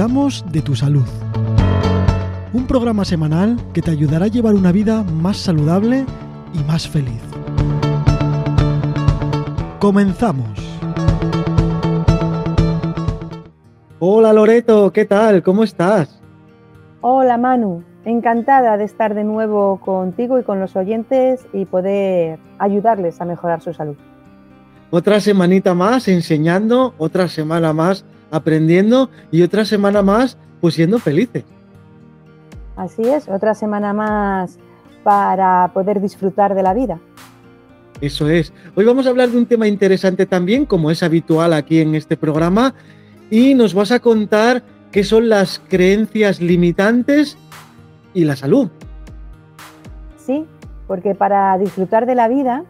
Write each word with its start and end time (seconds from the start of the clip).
Cuidamos 0.00 0.42
de 0.50 0.62
tu 0.62 0.74
salud. 0.74 1.04
Un 2.54 2.66
programa 2.66 3.04
semanal 3.04 3.58
que 3.74 3.82
te 3.82 3.90
ayudará 3.90 4.24
a 4.24 4.28
llevar 4.28 4.54
una 4.54 4.72
vida 4.72 5.02
más 5.02 5.36
saludable 5.36 6.06
y 6.54 6.64
más 6.64 6.88
feliz. 6.88 7.20
Comenzamos. 9.78 10.58
Hola 13.98 14.32
Loreto, 14.32 14.90
¿qué 14.90 15.04
tal? 15.04 15.42
¿Cómo 15.42 15.64
estás? 15.64 16.18
Hola 17.02 17.36
Manu, 17.36 17.84
encantada 18.06 18.78
de 18.78 18.84
estar 18.84 19.12
de 19.12 19.24
nuevo 19.24 19.82
contigo 19.84 20.38
y 20.38 20.44
con 20.44 20.60
los 20.60 20.76
oyentes 20.76 21.46
y 21.52 21.66
poder 21.66 22.38
ayudarles 22.58 23.20
a 23.20 23.26
mejorar 23.26 23.60
su 23.60 23.74
salud. 23.74 23.96
Otra 24.88 25.20
semanita 25.20 25.74
más 25.74 26.08
enseñando, 26.08 26.94
otra 26.96 27.28
semana 27.28 27.74
más 27.74 28.06
aprendiendo 28.30 29.10
y 29.30 29.42
otra 29.42 29.64
semana 29.64 30.02
más 30.02 30.38
pues 30.60 30.74
siendo 30.74 30.98
felices. 30.98 31.44
Así 32.76 33.02
es, 33.02 33.28
otra 33.28 33.54
semana 33.54 33.92
más 33.92 34.58
para 35.02 35.70
poder 35.72 36.00
disfrutar 36.00 36.54
de 36.54 36.62
la 36.62 36.74
vida. 36.74 36.98
Eso 38.00 38.28
es. 38.28 38.52
Hoy 38.74 38.84
vamos 38.84 39.06
a 39.06 39.10
hablar 39.10 39.28
de 39.28 39.36
un 39.36 39.46
tema 39.46 39.68
interesante 39.68 40.24
también, 40.24 40.64
como 40.64 40.90
es 40.90 41.02
habitual 41.02 41.52
aquí 41.52 41.80
en 41.80 41.94
este 41.94 42.16
programa, 42.16 42.74
y 43.30 43.54
nos 43.54 43.74
vas 43.74 43.92
a 43.92 44.00
contar 44.00 44.62
qué 44.90 45.04
son 45.04 45.28
las 45.28 45.60
creencias 45.68 46.40
limitantes 46.40 47.36
y 48.14 48.24
la 48.24 48.36
salud. 48.36 48.70
Sí, 50.16 50.46
porque 50.86 51.14
para 51.14 51.56
disfrutar 51.58 52.06
de 52.06 52.14
la 52.14 52.28
vida 52.28 52.64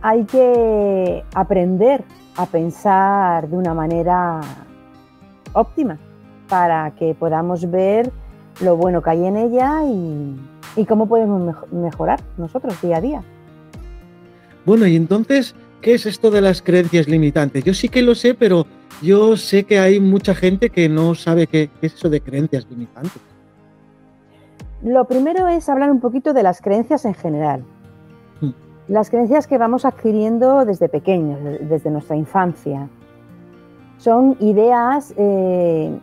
hay 0.00 0.24
que 0.24 1.22
aprender 1.34 2.04
a 2.36 2.46
pensar 2.46 3.48
de 3.48 3.56
una 3.56 3.74
manera 3.74 4.40
óptima 5.56 5.98
para 6.48 6.92
que 6.92 7.14
podamos 7.14 7.70
ver 7.70 8.12
lo 8.60 8.76
bueno 8.76 9.02
que 9.02 9.10
hay 9.10 9.24
en 9.24 9.36
ella 9.36 9.82
y, 9.84 10.84
cómo 10.86 11.08
podemos 11.08 11.54
mejorar 11.72 12.20
nosotros 12.36 12.80
día 12.82 12.98
a 12.98 13.00
día. 13.00 13.22
Bueno, 14.64 14.86
y 14.86 14.96
entonces, 14.96 15.54
¿qué 15.80 15.94
es 15.94 16.06
esto 16.06 16.30
de 16.30 16.40
las 16.40 16.62
creencias 16.62 17.08
limitantes? 17.08 17.64
Yo 17.64 17.72
sí 17.72 17.88
que 17.88 18.02
lo 18.02 18.14
sé, 18.14 18.34
pero 18.34 18.66
yo 19.02 19.36
sé 19.36 19.64
que 19.64 19.78
hay 19.78 20.00
mucha 20.00 20.34
gente 20.34 20.70
que 20.70 20.88
no 20.88 21.14
sabe 21.14 21.46
qué, 21.46 21.70
es 21.80 21.94
eso 21.94 22.10
de 22.10 22.20
creencias 22.20 22.66
limitantes. 22.68 23.22
Lo 24.82 25.06
primero 25.06 25.48
es 25.48 25.68
hablar 25.68 25.90
un 25.90 26.00
poquito 26.00 26.34
de 26.34 26.42
las 26.42 26.60
creencias 26.60 27.04
en 27.04 27.14
general. 27.14 27.64
Hmm. 28.40 28.50
Las 28.88 29.10
creencias 29.10 29.46
que 29.46 29.56
vamos 29.56 29.84
adquiriendo 29.84 30.64
desde 30.64 30.88
pequeños, 30.88 31.38
desde 31.42 31.90
nuestra 31.90 32.16
infancia. 32.16 32.88
Son 33.98 34.36
ideas 34.40 35.14
eh, 35.16 35.98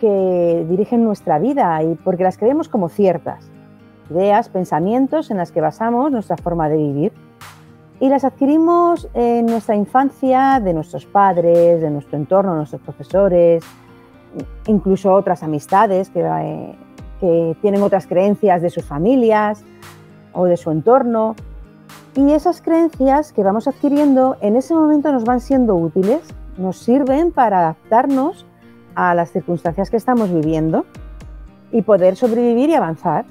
que 0.00 0.66
dirigen 0.68 1.04
nuestra 1.04 1.38
vida 1.38 1.82
y 1.82 1.94
porque 1.94 2.24
las 2.24 2.38
creemos 2.38 2.68
como 2.68 2.88
ciertas. 2.88 3.50
Ideas, 4.10 4.48
pensamientos 4.48 5.30
en 5.30 5.38
las 5.38 5.50
que 5.50 5.60
basamos 5.60 6.12
nuestra 6.12 6.36
forma 6.36 6.68
de 6.68 6.76
vivir. 6.76 7.12
Y 8.00 8.08
las 8.08 8.24
adquirimos 8.24 9.08
en 9.14 9.46
nuestra 9.46 9.76
infancia 9.76 10.60
de 10.62 10.74
nuestros 10.74 11.06
padres, 11.06 11.80
de 11.80 11.90
nuestro 11.90 12.18
entorno, 12.18 12.54
nuestros 12.54 12.82
profesores, 12.82 13.64
incluso 14.66 15.12
otras 15.12 15.42
amistades 15.42 16.10
que, 16.10 16.20
eh, 16.20 16.74
que 17.20 17.56
tienen 17.62 17.82
otras 17.82 18.06
creencias 18.06 18.60
de 18.60 18.70
sus 18.70 18.84
familias 18.84 19.64
o 20.32 20.44
de 20.44 20.56
su 20.56 20.70
entorno. 20.70 21.34
Y 22.16 22.32
esas 22.32 22.60
creencias 22.60 23.32
que 23.32 23.42
vamos 23.42 23.66
adquiriendo 23.66 24.36
en 24.40 24.56
ese 24.56 24.74
momento 24.74 25.10
nos 25.12 25.24
van 25.24 25.40
siendo 25.40 25.74
útiles, 25.74 26.20
nos 26.56 26.78
sirven 26.78 27.32
para 27.32 27.60
adaptarnos 27.60 28.46
a 28.94 29.14
las 29.14 29.32
circunstancias 29.32 29.90
que 29.90 29.96
estamos 29.96 30.32
viviendo 30.32 30.86
y 31.72 31.82
poder 31.82 32.16
sobrevivir 32.16 32.70
y 32.70 32.74
avanzar. 32.74 33.24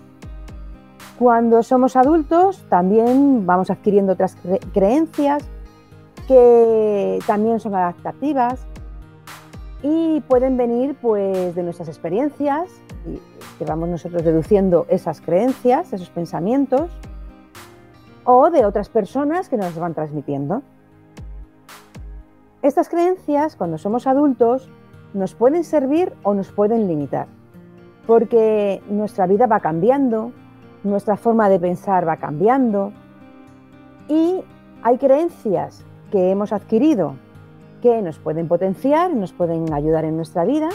Cuando 1.17 1.63
somos 1.63 1.95
adultos 1.95 2.63
también 2.69 3.45
vamos 3.45 3.69
adquiriendo 3.69 4.13
otras 4.13 4.35
creencias 4.73 5.43
que 6.27 7.19
también 7.27 7.59
son 7.59 7.75
adaptativas 7.75 8.65
y 9.81 10.21
pueden 10.21 10.57
venir 10.57 10.95
pues 11.01 11.55
de 11.55 11.63
nuestras 11.63 11.89
experiencias 11.89 12.69
y 13.05 13.19
que 13.57 13.65
vamos 13.65 13.89
nosotros 13.89 14.23
deduciendo 14.23 14.85
esas 14.89 15.21
creencias, 15.21 15.93
esos 15.93 16.09
pensamientos 16.09 16.89
o 18.23 18.49
de 18.49 18.65
otras 18.65 18.89
personas 18.89 19.49
que 19.49 19.57
nos 19.57 19.75
van 19.75 19.93
transmitiendo. 19.93 20.63
Estas 22.63 22.87
creencias, 22.87 23.57
cuando 23.57 23.77
somos 23.77 24.07
adultos, 24.07 24.69
nos 25.13 25.35
pueden 25.35 25.65
servir 25.65 26.13
o 26.23 26.33
nos 26.33 26.53
pueden 26.53 26.87
limitar, 26.87 27.27
porque 28.07 28.81
nuestra 28.89 29.27
vida 29.27 29.47
va 29.47 29.59
cambiando, 29.59 30.31
nuestra 30.85 31.17
forma 31.17 31.49
de 31.49 31.59
pensar 31.59 32.07
va 32.07 32.15
cambiando 32.15 32.93
y 34.07 34.41
hay 34.81 34.97
creencias 34.97 35.83
que 36.09 36.31
hemos 36.31 36.53
adquirido 36.53 37.15
que 37.81 38.01
nos 38.01 38.17
pueden 38.17 38.47
potenciar, 38.47 39.13
nos 39.13 39.33
pueden 39.33 39.73
ayudar 39.73 40.05
en 40.05 40.15
nuestra 40.15 40.45
vida 40.45 40.69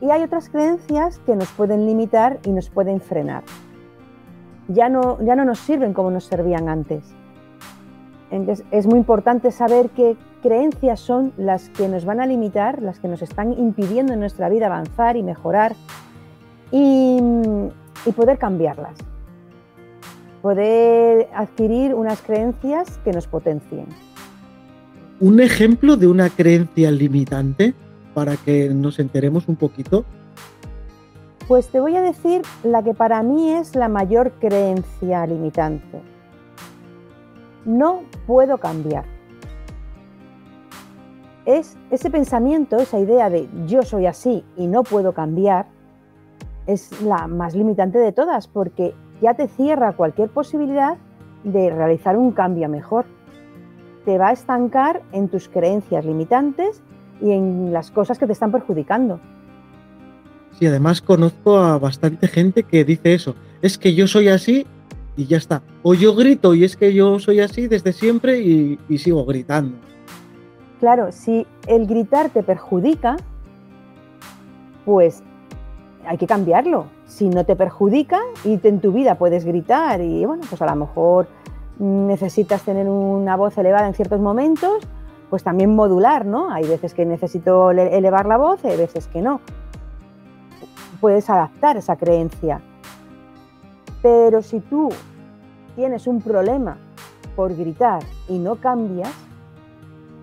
y 0.00 0.10
hay 0.10 0.22
otras 0.22 0.48
creencias 0.48 1.18
que 1.26 1.34
nos 1.34 1.50
pueden 1.50 1.86
limitar 1.86 2.38
y 2.44 2.52
nos 2.52 2.70
pueden 2.70 3.00
frenar. 3.00 3.42
Ya 4.68 4.88
no, 4.88 5.20
ya 5.24 5.34
no 5.34 5.44
nos 5.44 5.58
sirven 5.58 5.92
como 5.92 6.12
nos 6.12 6.26
servían 6.26 6.68
antes. 6.68 7.02
Entonces, 8.30 8.64
es 8.70 8.86
muy 8.86 8.98
importante 8.98 9.50
saber 9.50 9.90
qué 9.90 10.16
creencias 10.46 11.00
son 11.00 11.32
las 11.36 11.70
que 11.70 11.88
nos 11.88 12.04
van 12.04 12.20
a 12.20 12.26
limitar, 12.26 12.82
las 12.82 12.98
que 12.98 13.08
nos 13.08 13.22
están 13.22 13.52
impidiendo 13.52 14.12
en 14.12 14.20
nuestra 14.20 14.48
vida 14.48 14.66
avanzar 14.66 15.16
y 15.16 15.22
mejorar 15.22 15.74
y, 16.70 17.18
y 18.06 18.12
poder 18.12 18.38
cambiarlas. 18.38 18.96
Poder 20.42 21.28
adquirir 21.34 21.94
unas 21.94 22.20
creencias 22.22 22.98
que 23.04 23.12
nos 23.12 23.26
potencien. 23.26 23.86
¿Un 25.18 25.40
ejemplo 25.40 25.96
de 25.96 26.06
una 26.06 26.30
creencia 26.30 26.90
limitante 26.90 27.74
para 28.14 28.36
que 28.36 28.68
nos 28.68 28.98
enteremos 28.98 29.48
un 29.48 29.56
poquito? 29.56 30.04
Pues 31.48 31.68
te 31.68 31.80
voy 31.80 31.96
a 31.96 32.02
decir 32.02 32.42
la 32.62 32.82
que 32.82 32.94
para 32.94 33.22
mí 33.22 33.52
es 33.52 33.74
la 33.74 33.88
mayor 33.88 34.32
creencia 34.40 35.26
limitante 35.26 36.00
no 37.66 38.04
puedo 38.26 38.58
cambiar. 38.58 39.04
Es 41.46 41.76
ese 41.90 42.10
pensamiento, 42.10 42.76
esa 42.76 42.98
idea 42.98 43.30
de 43.30 43.48
yo 43.66 43.82
soy 43.82 44.06
así 44.06 44.44
y 44.56 44.66
no 44.66 44.82
puedo 44.82 45.12
cambiar, 45.12 45.66
es 46.66 47.00
la 47.02 47.28
más 47.28 47.54
limitante 47.54 47.98
de 47.98 48.12
todas 48.12 48.48
porque 48.48 48.94
ya 49.22 49.34
te 49.34 49.48
cierra 49.48 49.92
cualquier 49.92 50.28
posibilidad 50.28 50.96
de 51.44 51.70
realizar 51.70 52.16
un 52.16 52.32
cambio 52.32 52.68
mejor. 52.68 53.06
Te 54.04 54.18
va 54.18 54.28
a 54.28 54.32
estancar 54.32 55.02
en 55.12 55.28
tus 55.28 55.48
creencias 55.48 56.04
limitantes 56.04 56.82
y 57.20 57.30
en 57.30 57.72
las 57.72 57.90
cosas 57.90 58.18
que 58.18 58.26
te 58.26 58.32
están 58.32 58.52
perjudicando. 58.52 59.20
Sí, 60.58 60.66
además 60.66 61.02
conozco 61.02 61.58
a 61.58 61.78
bastante 61.78 62.28
gente 62.28 62.62
que 62.62 62.84
dice 62.84 63.14
eso. 63.14 63.34
Es 63.62 63.78
que 63.78 63.94
yo 63.94 64.06
soy 64.06 64.28
así 64.28 64.66
y 65.16 65.26
ya 65.26 65.36
está. 65.36 65.62
O 65.82 65.94
yo 65.94 66.14
grito 66.14 66.54
y 66.54 66.64
es 66.64 66.76
que 66.76 66.94
yo 66.94 67.18
soy 67.18 67.40
así 67.40 67.68
desde 67.68 67.92
siempre 67.92 68.40
y, 68.40 68.78
sigo 68.98 69.24
gritando. 69.24 69.76
Claro, 70.80 71.10
si 71.10 71.46
el 71.66 71.86
gritar 71.86 72.30
te 72.30 72.42
perjudica, 72.42 73.16
pues 74.84 75.22
hay 76.06 76.18
que 76.18 76.26
cambiarlo. 76.26 76.86
Si 77.06 77.28
no 77.28 77.44
te 77.44 77.56
perjudica 77.56 78.20
y 78.44 78.60
en 78.62 78.80
tu 78.80 78.92
vida 78.92 79.16
puedes 79.16 79.44
gritar 79.44 80.00
y 80.00 80.24
bueno, 80.24 80.44
pues 80.48 80.60
a 80.60 80.66
lo 80.66 80.76
mejor 80.76 81.28
necesitas 81.78 82.62
tener 82.62 82.88
una 82.88 83.36
voz 83.36 83.56
elevada 83.58 83.86
en 83.86 83.94
ciertos 83.94 84.20
momentos, 84.20 84.86
pues 85.30 85.42
también 85.42 85.74
modular, 85.74 86.24
¿no? 86.24 86.50
Hay 86.50 86.66
veces 86.66 86.94
que 86.94 87.04
necesito 87.04 87.70
elevar 87.70 88.26
la 88.26 88.36
voz 88.36 88.64
hay 88.64 88.76
veces 88.76 89.08
que 89.08 89.22
no. 89.22 89.40
Puedes 91.00 91.28
adaptar 91.28 91.76
esa 91.76 91.96
creencia. 91.96 92.60
Pero 94.02 94.42
si 94.42 94.60
tú 94.60 94.90
tienes 95.74 96.06
un 96.06 96.20
problema 96.20 96.78
por 97.34 97.54
gritar 97.54 98.02
y 98.28 98.38
no 98.38 98.56
cambias, 98.56 99.12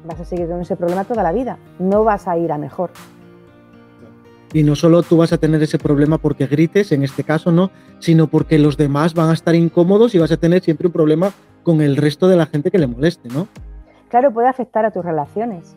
vas 0.05 0.19
a 0.19 0.25
seguir 0.25 0.47
con 0.47 0.61
ese 0.61 0.75
problema 0.75 1.03
toda 1.03 1.23
la 1.23 1.31
vida. 1.31 1.57
No 1.79 2.03
vas 2.03 2.27
a 2.27 2.38
ir 2.38 2.51
a 2.51 2.57
mejor. 2.57 2.91
Y 4.53 4.61
no 4.63 4.75
solo 4.75 5.01
tú 5.01 5.17
vas 5.17 5.33
a 5.33 5.38
tener 5.38 5.63
ese 5.63 5.79
problema 5.79 6.19
porque 6.19 6.45
grites, 6.45 6.91
en 6.91 7.03
este 7.03 7.23
caso 7.23 7.51
no, 7.51 7.71
sino 8.00 8.27
porque 8.27 8.59
los 8.59 8.77
demás 8.77 9.15
van 9.15 9.31
a 9.31 9.33
estar 9.33 9.55
incómodos 9.55 10.13
y 10.13 10.19
vas 10.19 10.31
a 10.31 10.38
tener 10.38 10.61
siempre 10.61 10.88
un 10.88 10.94
problema 10.94 11.31
con 11.63 11.81
el 11.81 11.97
resto 11.97 12.27
de 12.27 12.35
la 12.35 12.45
gente 12.45 12.69
que 12.69 12.77
le 12.77 12.85
moleste, 12.85 13.29
¿no? 13.29 13.47
Claro, 14.09 14.31
puede 14.31 14.47
afectar 14.47 14.85
a 14.85 14.91
tus 14.91 15.03
relaciones. 15.03 15.75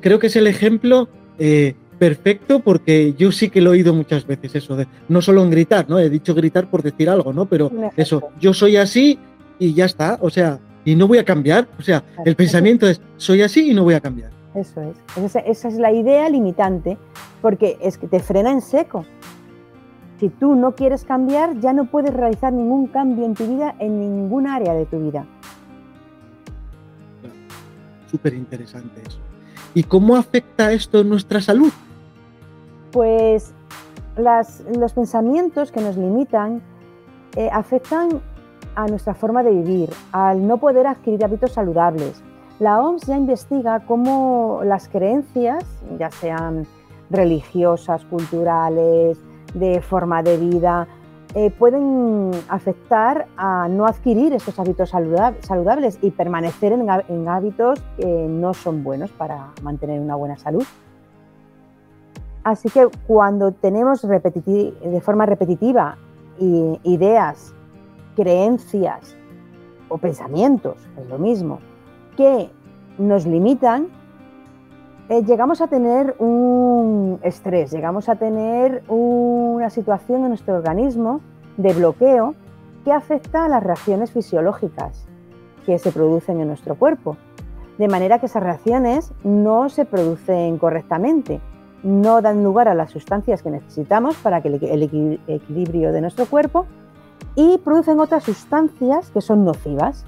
creo 0.00 0.18
que 0.18 0.26
es 0.26 0.34
el 0.34 0.48
ejemplo 0.48 1.08
eh, 1.38 1.76
perfecto 2.00 2.60
porque 2.60 3.14
yo 3.16 3.30
sí 3.30 3.48
que 3.48 3.60
lo 3.60 3.70
he 3.70 3.74
oído 3.74 3.94
muchas 3.94 4.26
veces 4.26 4.56
eso 4.56 4.74
de 4.74 4.88
no 5.08 5.22
solo 5.22 5.44
en 5.44 5.50
gritar, 5.50 5.88
¿no? 5.88 6.00
He 6.00 6.10
dicho 6.10 6.34
gritar 6.34 6.68
por 6.68 6.82
decir 6.82 7.08
algo, 7.08 7.32
¿no? 7.32 7.46
Pero 7.46 7.70
eso, 7.96 8.30
yo 8.40 8.52
soy 8.54 8.76
así 8.76 9.20
y 9.60 9.74
ya 9.74 9.84
está, 9.84 10.18
o 10.20 10.30
sea, 10.30 10.58
y 10.84 10.94
no 10.96 11.06
voy 11.06 11.18
a 11.18 11.24
cambiar, 11.24 11.68
o 11.78 11.82
sea, 11.82 12.02
el 12.24 12.36
pensamiento 12.36 12.86
es 12.86 13.00
soy 13.16 13.42
así 13.42 13.70
y 13.70 13.74
no 13.74 13.84
voy 13.84 13.94
a 13.94 14.00
cambiar. 14.00 14.30
Eso 14.54 14.80
es, 14.82 15.36
esa, 15.36 15.68
es 15.68 15.74
la 15.74 15.92
idea 15.92 16.28
limitante 16.28 16.98
porque 17.40 17.78
es 17.80 17.98
que 17.98 18.08
te 18.08 18.20
frena 18.20 18.50
en 18.50 18.60
seco. 18.60 19.04
Si 20.18 20.28
tú 20.28 20.54
no 20.54 20.74
quieres 20.74 21.04
cambiar, 21.04 21.58
ya 21.60 21.72
no 21.72 21.86
puedes 21.86 22.12
realizar 22.12 22.52
ningún 22.52 22.88
cambio 22.88 23.24
en 23.24 23.34
tu 23.34 23.46
vida, 23.46 23.74
en 23.78 24.00
ningún 24.00 24.46
área 24.46 24.74
de 24.74 24.86
tu 24.86 24.98
vida. 24.98 25.24
Súper 28.10 28.34
interesante 28.34 29.00
eso. 29.06 29.18
¿Y 29.72 29.84
cómo 29.84 30.16
afecta 30.16 30.72
esto 30.72 31.00
en 31.00 31.08
nuestra 31.08 31.40
salud? 31.40 31.72
Pues 32.90 33.54
los 34.16 34.92
pensamientos 34.92 35.70
que 35.70 35.80
nos 35.80 35.96
limitan 35.96 36.60
eh, 37.36 37.48
afectan 37.52 38.20
a 38.74 38.86
nuestra 38.86 39.14
forma 39.14 39.42
de 39.42 39.50
vivir, 39.50 39.90
al 40.12 40.46
no 40.46 40.58
poder 40.58 40.86
adquirir 40.86 41.24
hábitos 41.24 41.52
saludables. 41.52 42.22
La 42.58 42.80
OMS 42.82 43.06
ya 43.06 43.16
investiga 43.16 43.80
cómo 43.80 44.60
las 44.64 44.88
creencias, 44.88 45.64
ya 45.98 46.10
sean 46.10 46.66
religiosas, 47.08 48.04
culturales, 48.04 49.18
de 49.54 49.80
forma 49.80 50.22
de 50.22 50.36
vida, 50.36 50.86
eh, 51.34 51.50
pueden 51.50 52.32
afectar 52.48 53.28
a 53.36 53.68
no 53.68 53.86
adquirir 53.86 54.32
estos 54.32 54.58
hábitos 54.58 54.90
saludables 54.90 55.98
y 56.02 56.10
permanecer 56.10 56.72
en, 56.72 57.28
hábitos 57.28 57.80
que 57.96 58.26
no 58.28 58.52
son 58.52 58.82
buenos 58.82 59.12
para 59.12 59.52
mantener 59.62 60.00
una 60.00 60.16
buena 60.16 60.36
salud. 60.36 60.64
Así 62.42 62.68
que 62.68 62.88
cuando 63.06 63.52
tenemos 63.52 64.02
de 64.02 65.00
forma 65.04 65.24
repetitiva 65.24 65.98
ideas, 66.38 67.54
creencias 68.20 69.16
o 69.88 69.96
pensamientos, 69.96 70.76
es 70.98 71.08
lo 71.08 71.18
mismo, 71.18 71.58
que 72.18 72.50
nos 72.98 73.24
limitan, 73.24 73.88
eh, 75.08 75.24
llegamos 75.24 75.62
a 75.62 75.68
tener 75.68 76.16
un 76.18 77.18
estrés, 77.22 77.72
llegamos 77.72 78.10
a 78.10 78.16
tener 78.16 78.82
una 78.88 79.70
situación 79.70 80.20
en 80.24 80.28
nuestro 80.28 80.54
organismo 80.54 81.22
de 81.56 81.72
bloqueo 81.72 82.34
que 82.84 82.92
afecta 82.92 83.46
a 83.46 83.48
las 83.48 83.62
reacciones 83.62 84.10
fisiológicas 84.10 85.06
que 85.64 85.78
se 85.78 85.90
producen 85.90 86.40
en 86.40 86.48
nuestro 86.48 86.74
cuerpo. 86.74 87.16
De 87.78 87.88
manera 87.88 88.18
que 88.18 88.26
esas 88.26 88.42
reacciones 88.42 89.12
no 89.24 89.70
se 89.70 89.86
producen 89.86 90.58
correctamente, 90.58 91.40
no 91.82 92.20
dan 92.20 92.44
lugar 92.44 92.68
a 92.68 92.74
las 92.74 92.90
sustancias 92.90 93.42
que 93.42 93.50
necesitamos 93.50 94.16
para 94.16 94.42
que 94.42 94.48
el 94.48 95.18
equilibrio 95.26 95.90
de 95.90 96.02
nuestro 96.02 96.26
cuerpo 96.26 96.66
y 97.34 97.58
producen 97.58 98.00
otras 98.00 98.24
sustancias 98.24 99.10
que 99.10 99.20
son 99.20 99.44
nocivas, 99.44 100.04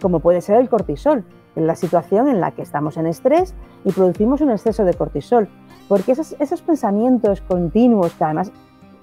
como 0.00 0.20
puede 0.20 0.40
ser 0.40 0.56
el 0.58 0.68
cortisol, 0.68 1.24
en 1.56 1.66
la 1.66 1.76
situación 1.76 2.28
en 2.28 2.40
la 2.40 2.50
que 2.50 2.62
estamos 2.62 2.96
en 2.96 3.06
estrés 3.06 3.54
y 3.84 3.92
producimos 3.92 4.40
un 4.40 4.50
exceso 4.50 4.84
de 4.84 4.94
cortisol, 4.94 5.48
porque 5.88 6.12
esos, 6.12 6.62
pensamientos 6.62 7.40
continuos, 7.42 8.12
que 8.14 8.24
además 8.24 8.50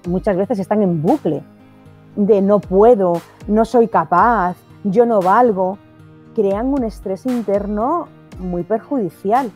muchas 0.06 0.36
veces 0.36 0.58
están 0.58 0.82
en 0.82 1.02
bucle, 1.02 1.42
de 2.16 2.42
no 2.42 2.60
puedo, 2.60 3.14
no 3.48 3.64
soy 3.64 3.88
capaz, 3.88 4.56
yo 4.84 5.06
no 5.06 5.20
valgo, 5.20 5.78
crean 6.34 6.66
un 6.66 6.84
estrés 6.84 7.24
interno 7.26 8.08
muy 8.38 8.64
perjudicial 8.64 9.50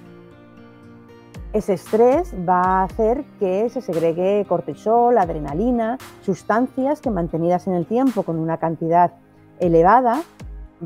ese 1.56 1.72
estrés 1.72 2.34
va 2.46 2.60
a 2.60 2.82
hacer 2.84 3.24
que 3.40 3.70
se 3.70 3.80
segregue 3.80 4.44
cortisol, 4.46 5.16
adrenalina, 5.16 5.96
sustancias 6.20 7.00
que 7.00 7.10
mantenidas 7.10 7.66
en 7.66 7.72
el 7.72 7.86
tiempo 7.86 8.24
con 8.24 8.38
una 8.38 8.58
cantidad 8.58 9.12
elevada 9.58 10.22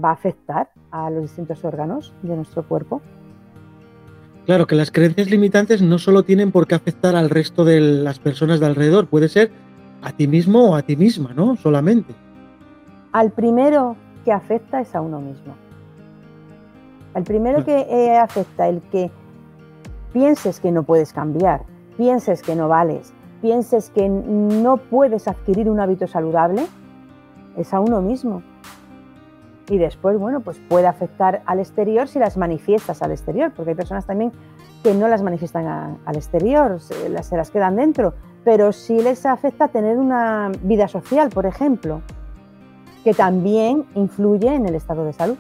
va 0.03 0.11
a 0.11 0.13
afectar 0.13 0.71
a 0.93 1.11
los 1.11 1.23
distintos 1.23 1.65
órganos 1.65 2.15
de 2.23 2.37
nuestro 2.37 2.63
cuerpo. 2.63 3.03
Claro 4.47 4.69
que 4.69 4.77
las 4.77 4.93
creencias 4.93 5.29
limitantes 5.29 5.83
no 5.83 5.99
solo 5.99 6.23
tienen 6.23 6.53
por 6.53 6.69
qué 6.69 6.77
afectar 6.77 7.17
al 7.17 7.31
resto 7.31 7.65
de 7.65 7.81
las 7.81 8.21
personas 8.21 8.61
de 8.61 8.67
alrededor, 8.67 9.09
puede 9.09 9.29
ser 9.29 9.51
a 10.03 10.13
ti 10.13 10.29
mismo 10.29 10.71
o 10.71 10.77
a 10.77 10.83
ti 10.83 10.95
misma, 10.95 11.35
¿no? 11.35 11.57
Solamente. 11.57 12.15
Al 13.11 13.33
primero 13.33 13.97
que 14.25 14.31
afecta 14.31 14.81
es 14.81 14.95
a 14.95 15.01
uno 15.01 15.21
mismo. 15.21 15.57
Al 17.13 17.25
primero 17.25 17.65
que 17.65 17.81
eh, 17.91 18.17
afecta, 18.17 18.69
el 18.69 18.81
que 18.83 19.11
pienses 20.13 20.61
que 20.61 20.73
no 20.73 20.83
puedes 20.83 21.13
cambiar, 21.13 21.63
pienses 21.97 22.43
que 22.43 22.57
no 22.57 22.69
vales, 22.69 23.13
pienses 23.41 23.91
que 23.91 24.09
no 24.09 24.77
puedes 24.77 25.29
adquirir 25.29 25.71
un 25.71 25.81
hábito 25.81 26.07
saludable, 26.07 26.67
es 27.57 27.73
a 27.75 27.81
uno 27.81 28.01
mismo. 28.01 28.43
Y 29.69 29.79
después, 29.79 30.19
bueno, 30.19 30.41
pues 30.41 30.61
puede 30.69 30.89
afectar 30.89 31.43
al 31.47 31.61
exterior 31.61 32.09
si 32.09 32.19
las 32.19 32.37
manifiestas 32.37 33.03
al 33.03 33.13
exterior, 33.13 33.53
porque 33.55 33.71
hay 33.71 33.77
personas 33.77 34.05
también 34.05 34.33
que 34.83 34.95
no 34.95 35.07
las 35.09 35.23
manifiestan 35.23 35.99
al 36.05 36.17
exterior, 36.17 36.81
se 36.81 37.09
las, 37.09 37.27
se 37.27 37.37
las 37.37 37.51
quedan 37.51 37.77
dentro, 37.77 38.15
pero 38.45 38.73
sí 38.73 39.01
les 39.01 39.27
afecta 39.27 39.69
tener 39.69 39.99
una 39.99 40.51
vida 40.63 40.89
social, 40.89 41.31
por 41.31 41.47
ejemplo, 41.47 42.01
que 43.05 43.15
también 43.15 43.87
influye 43.95 44.53
en 44.55 44.67
el 44.67 44.75
estado 44.75 45.05
de 45.05 45.13
salud. 45.13 45.37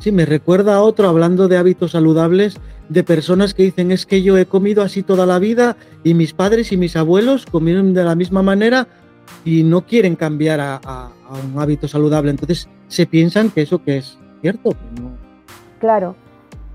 Sí, 0.00 0.12
me 0.12 0.26
recuerda 0.26 0.74
a 0.74 0.82
otro 0.82 1.08
hablando 1.08 1.48
de 1.48 1.56
hábitos 1.56 1.92
saludables, 1.92 2.58
de 2.88 3.04
personas 3.04 3.54
que 3.54 3.62
dicen 3.62 3.90
es 3.90 4.06
que 4.06 4.22
yo 4.22 4.36
he 4.36 4.46
comido 4.46 4.82
así 4.82 5.02
toda 5.02 5.26
la 5.26 5.38
vida 5.38 5.76
y 6.02 6.14
mis 6.14 6.32
padres 6.32 6.72
y 6.72 6.76
mis 6.76 6.96
abuelos 6.96 7.46
comieron 7.46 7.94
de 7.94 8.04
la 8.04 8.14
misma 8.14 8.42
manera 8.42 8.86
y 9.44 9.62
no 9.62 9.82
quieren 9.82 10.16
cambiar 10.16 10.60
a, 10.60 11.10
un 11.30 11.58
hábito 11.58 11.88
saludable. 11.88 12.30
Entonces 12.30 12.68
se 12.88 13.06
piensan 13.06 13.50
que 13.50 13.62
eso 13.62 13.82
que 13.82 13.98
es 13.98 14.18
cierto. 14.40 14.70
Claro. 15.80 16.14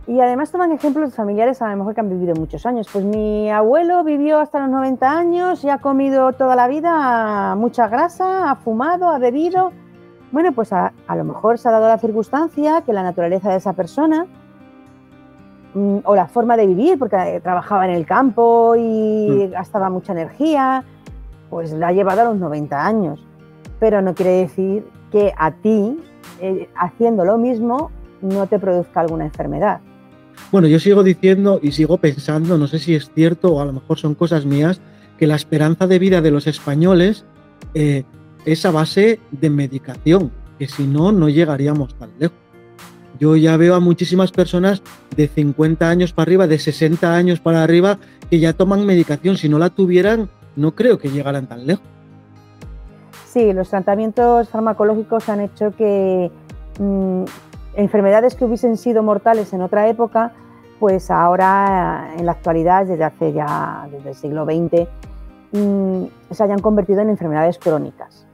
Y 0.08 0.22
además 0.22 0.52
toman 0.52 0.72
ejemplos 0.72 1.14
familiares 1.14 1.62
a 1.62 1.70
lo 1.70 1.78
mejor 1.78 1.94
que 1.94 2.02
han 2.02 2.10
vivido 2.10 2.34
muchos 2.34 2.66
años. 2.66 2.88
Pues 2.92 3.06
mi 3.06 3.52
abuelo 3.52 4.04
vivió 4.04 4.40
hasta 4.40 4.60
los 4.60 4.70
90 4.70 5.18
años 5.18 5.64
y 5.64 5.70
ha 5.70 5.78
comido 5.78 6.34
toda 6.34 6.56
la 6.56 6.68
vida 6.68 7.56
mucha 7.56 7.88
grasa, 7.88 8.50
ha 8.50 8.56
fumado, 8.56 9.10
ha 9.10 9.20
bebido. 9.20 9.72
Bueno, 10.32 10.52
pues 10.54 10.72
a, 10.74 10.92
lo 11.16 11.24
mejor 11.24 11.58
se 11.58 11.68
ha 11.70 11.72
dado 11.72 11.88
la 11.88 11.98
circunstancia 11.98 12.84
que 12.86 12.94
la 12.94 13.04
naturaleza 13.04 13.50
de 13.50 13.58
esa 13.58 13.74
persona 13.74 14.28
mm, 15.74 16.00
o 16.04 16.16
la 16.16 16.28
forma 16.28 16.56
de 16.56 16.68
vivir, 16.68 17.00
porque 17.00 17.40
trabajaba 17.42 17.86
en 17.86 17.96
el 17.96 18.06
campo 18.06 18.76
y 18.76 19.48
mm. 19.48 19.52
gastaba 19.52 19.90
mucha 19.90 20.14
energía, 20.14 20.84
pues 21.50 21.72
la 21.72 21.88
ha 21.88 21.92
llevado 21.92 22.22
a 22.22 22.26
los 22.26 22.38
90 22.38 22.86
años. 22.86 23.26
Pero 23.80 24.02
no 24.02 24.14
quiere 24.14 24.32
decir 24.32 24.86
que 25.12 25.34
a 25.38 25.52
ti, 25.52 26.00
eh, 26.42 26.70
haciendo 26.76 27.26
lo 27.26 27.38
mismo, 27.38 27.92
no 28.22 28.46
te 28.48 28.60
produzca 28.60 29.00
alguna 29.00 29.26
enfermedad. 29.26 29.80
Bueno, 30.52 30.68
yo 30.68 30.80
sigo 30.80 31.04
diciendo 31.04 31.60
y 31.62 31.72
sigo 31.72 31.98
pensando, 31.98 32.58
no 32.58 32.68
sé 32.68 32.80
si 32.80 32.96
es 32.96 33.12
cierto 33.14 33.54
o 33.54 33.62
a 33.62 33.66
lo 33.66 33.74
mejor 33.74 33.98
son 33.98 34.16
cosas 34.16 34.46
mías, 34.46 34.82
que 35.18 35.28
la 35.28 35.36
esperanza 35.36 35.88
de 35.88 36.00
vida 36.00 36.22
de 36.22 36.32
los 36.32 36.48
españoles 36.48 37.26
eh, 37.74 38.04
esa 38.52 38.72
base 38.72 39.20
de 39.32 39.50
medicación, 39.50 40.32
que 40.58 40.68
si 40.68 40.88
no, 40.88 41.12
no 41.12 41.30
llegaríamos 41.30 41.96
tan 41.96 42.10
lejos. 42.18 42.38
Yo 43.20 43.36
ya 43.36 43.58
veo 43.58 43.76
a 43.76 43.80
muchísimas 43.80 44.32
personas 44.32 44.82
de 45.16 45.28
50 45.28 45.90
años 45.90 46.14
para 46.14 46.24
arriba, 46.24 46.48
de 46.48 46.58
60 46.58 47.14
años 47.14 47.40
para 47.40 47.64
arriba, 47.64 48.00
que 48.30 48.40
ya 48.40 48.54
toman 48.54 48.86
medicación. 48.86 49.38
Si 49.38 49.50
no 49.50 49.60
la 49.60 49.70
tuvieran, 49.70 50.30
no 50.56 50.74
creo 50.74 50.98
que 51.00 51.10
llegaran 51.10 51.48
tan 51.48 51.68
lejos. 51.68 51.86
Sí, 53.28 53.54
los 53.54 53.70
tratamientos 53.70 54.50
farmacológicos 54.50 55.28
han 55.30 55.42
hecho 55.42 55.72
que 55.76 56.32
mm, 56.80 57.24
enfermedades 57.76 58.36
que 58.36 58.46
hubiesen 58.46 58.78
sido 58.78 59.04
mortales 59.04 59.54
en 59.54 59.62
otra 59.62 59.90
época, 59.90 60.32
pues 60.80 61.12
ahora 61.12 62.14
en 62.18 62.26
la 62.26 62.32
actualidad, 62.32 62.86
desde 62.86 63.04
hace 63.04 63.34
ya, 63.34 63.88
desde 63.92 64.10
el 64.10 64.16
siglo 64.16 64.46
XX, 64.46 64.88
mm, 65.52 66.04
se 66.32 66.44
hayan 66.44 66.60
convertido 66.60 67.02
en 67.02 67.10
enfermedades 67.10 67.60
crónicas 67.60 68.29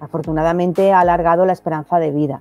afortunadamente 0.00 0.92
ha 0.92 1.00
alargado 1.00 1.46
la 1.46 1.52
esperanza 1.52 1.98
de 1.98 2.10
vida. 2.10 2.40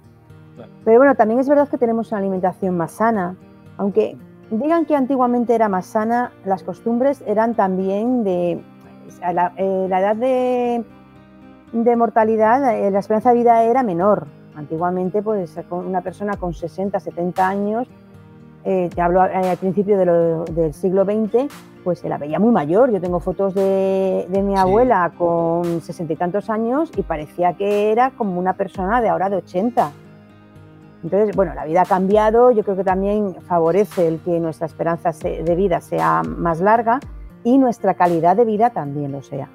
Pero 0.83 0.99
bueno, 0.99 1.15
también 1.15 1.39
es 1.39 1.49
verdad 1.49 1.67
que 1.67 1.77
tenemos 1.77 2.11
una 2.11 2.19
alimentación 2.19 2.77
más 2.77 2.91
sana, 2.91 3.35
aunque 3.77 4.17
digan 4.51 4.85
que 4.85 4.95
antiguamente 4.95 5.55
era 5.55 5.69
más 5.69 5.85
sana, 5.85 6.31
las 6.45 6.63
costumbres 6.63 7.23
eran 7.25 7.55
también 7.55 8.23
de 8.23 8.63
la, 9.33 9.53
eh, 9.57 9.87
edad 9.87 10.15
de, 10.15 11.95
mortalidad, 11.95 12.75
eh, 12.75 12.91
la 12.91 12.99
esperanza 12.99 13.29
de 13.29 13.35
vida 13.35 13.63
era 13.63 13.83
menor. 13.83 14.27
Antiguamente, 14.55 15.21
pues 15.21 15.59
una 15.69 16.01
persona 16.01 16.37
con 16.37 16.53
60, 16.53 16.99
70 16.99 17.47
años, 17.47 17.87
eh, 18.67 18.89
te 18.93 18.99
hablo 18.99 19.21
al 19.21 19.57
principio 19.57 19.95
del 19.95 20.73
siglo 20.73 21.05
XX, 21.05 21.53
pues 21.83 21.99
se 21.99 22.09
la 22.09 22.17
veía 22.17 22.39
muy 22.39 22.51
mayor. 22.51 22.91
Yo 22.91 22.99
tengo 22.99 23.19
fotos 23.19 23.53
de, 23.53 24.25
mi 24.43 24.57
abuela 24.57 25.13
con 25.15 25.81
sesenta 25.81 26.13
y 26.13 26.15
tantos 26.15 26.49
años 26.49 26.89
y 26.97 27.03
parecía 27.03 27.53
que 27.53 27.91
era 27.91 28.09
como 28.09 28.39
una 28.39 28.53
persona 28.53 29.01
de 29.01 29.09
ahora 29.09 29.29
de 29.29 29.35
80. 29.37 29.91
Entonces, 31.03 31.35
bueno, 31.35 31.53
la 31.53 31.63
vida 31.65 31.83
ha 31.83 31.85
cambiado, 31.85 32.49
yo 32.49 32.63
creo 32.63 32.75
que 32.75 32.83
también 32.83 33.35
favorece 33.47 34.07
el 34.07 34.19
que 34.21 34.39
nuestra 34.39 34.65
esperanza 34.65 35.11
de 35.11 35.55
vida 35.55 35.79
sea 35.79 36.23
más 36.23 36.59
larga 36.59 36.99
y 37.43 37.59
nuestra 37.59 37.93
calidad 37.93 38.35
de 38.35 38.45
vida 38.45 38.71
también 38.71 39.11
lo 39.11 39.21
sea. 39.21 39.47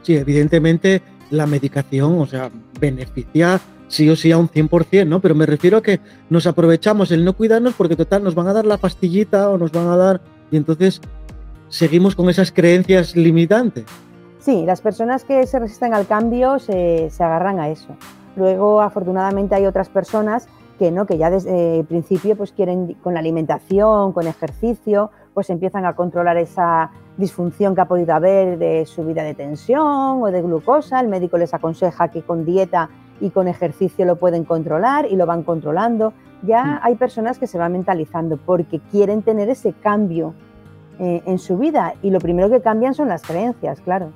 Sí, 0.00 0.16
evidentemente 0.16 1.02
la 1.28 1.46
medicación, 1.46 2.18
o 2.18 2.26
sea, 2.26 2.50
beneficia 2.80 3.60
sí 3.92 4.08
o 4.08 4.16
sí 4.16 4.32
a 4.32 4.38
un 4.38 4.48
100%, 4.48 5.06
¿no? 5.06 5.20
Pero 5.20 5.34
me 5.34 5.44
refiero 5.44 5.76
a 5.76 5.82
que 5.82 6.00
nos 6.30 6.46
aprovechamos 6.46 7.12
el 7.12 7.24
no 7.24 7.34
cuidarnos 7.34 7.74
porque 7.74 7.94
total 7.94 8.24
nos 8.24 8.34
van 8.34 8.48
a 8.48 8.54
dar 8.54 8.64
la 8.64 8.78
pastillita 8.78 9.50
o 9.50 9.58
nos 9.58 9.70
van 9.70 9.86
a 9.88 9.96
dar 9.96 10.20
y 10.50 10.56
entonces 10.56 11.00
seguimos 11.68 12.16
con 12.16 12.30
esas 12.30 12.52
creencias 12.52 13.14
limitantes. 13.14 13.84
Sí, 14.38 14.64
las 14.64 14.80
personas 14.80 15.24
que 15.24 15.46
se 15.46 15.58
resisten 15.58 15.92
al 15.92 16.06
cambio 16.06 16.58
se, 16.58 17.10
agarran 17.18 17.60
a 17.60 17.68
eso. 17.68 17.94
Luego, 18.34 18.80
afortunadamente, 18.80 19.54
hay 19.54 19.66
otras 19.66 19.90
personas 19.90 20.48
que 20.78 20.90
no, 20.90 21.04
que 21.04 21.18
ya 21.18 21.30
desde 21.30 21.80
el 21.80 21.84
principio 21.84 22.34
pues 22.34 22.50
quieren 22.50 22.94
con 23.02 23.12
la 23.12 23.20
alimentación, 23.20 24.12
con 24.12 24.26
ejercicio, 24.26 25.10
pues 25.34 25.50
empiezan 25.50 25.84
a 25.84 25.94
controlar 25.94 26.38
esa 26.38 26.90
disfunción 27.18 27.74
que 27.74 27.82
ha 27.82 27.88
podido 27.88 28.14
haber 28.14 28.58
de 28.58 28.86
subida 28.86 29.22
de 29.22 29.34
tensión 29.34 30.22
o 30.22 30.30
de 30.30 30.40
glucosa. 30.40 30.98
El 30.98 31.08
médico 31.08 31.36
les 31.36 31.52
aconseja 31.52 32.08
que 32.08 32.22
con 32.22 32.46
dieta 32.46 32.88
y 33.22 33.30
con 33.30 33.48
ejercicio 33.48 34.04
lo 34.04 34.16
pueden 34.16 34.44
controlar 34.44 35.06
y 35.10 35.16
lo 35.16 35.24
van 35.24 35.44
controlando. 35.44 36.12
Ya 36.42 36.80
hay 36.82 36.96
personas 36.96 37.38
que 37.38 37.46
se 37.46 37.56
van 37.56 37.72
mentalizando 37.72 38.36
porque 38.36 38.80
quieren 38.90 39.22
tener 39.22 39.48
ese 39.48 39.72
cambio 39.72 40.34
eh, 40.98 41.22
en 41.24 41.38
su 41.38 41.56
vida 41.56 41.94
y 42.02 42.10
lo 42.10 42.18
primero 42.18 42.50
que 42.50 42.60
cambian 42.60 42.94
son 42.94 43.08
las 43.08 43.22
creencias, 43.22 43.80
claro, 43.80 44.10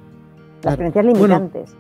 las 0.63 0.77
creencias 0.77 1.05
limitantes. 1.05 1.77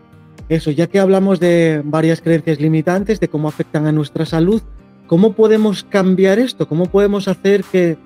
eso, 0.48 0.70
ya 0.70 0.86
que 0.86 1.00
hablamos 1.00 1.40
de 1.40 1.82
varias 1.84 2.20
creencias 2.20 2.60
limitantes, 2.60 3.18
de 3.18 3.28
cómo 3.28 3.48
afectan 3.48 3.86
a 3.86 3.92
nuestra 3.92 4.24
salud, 4.24 4.62
¿cómo 5.08 5.32
podemos 5.32 5.82
cambiar 5.82 6.38
esto? 6.38 6.68
¿Cómo 6.68 6.86
podemos 6.86 7.26
hacer 7.26 7.64
que 7.64 7.98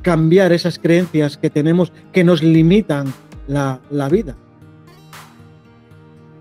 cambiar 0.00 0.52
esas 0.52 0.78
creencias 0.78 1.36
que 1.36 1.50
tenemos 1.50 1.92
que 2.12 2.24
nos 2.24 2.42
limitan 2.42 3.12
la, 3.46 3.80
vida? 4.10 4.34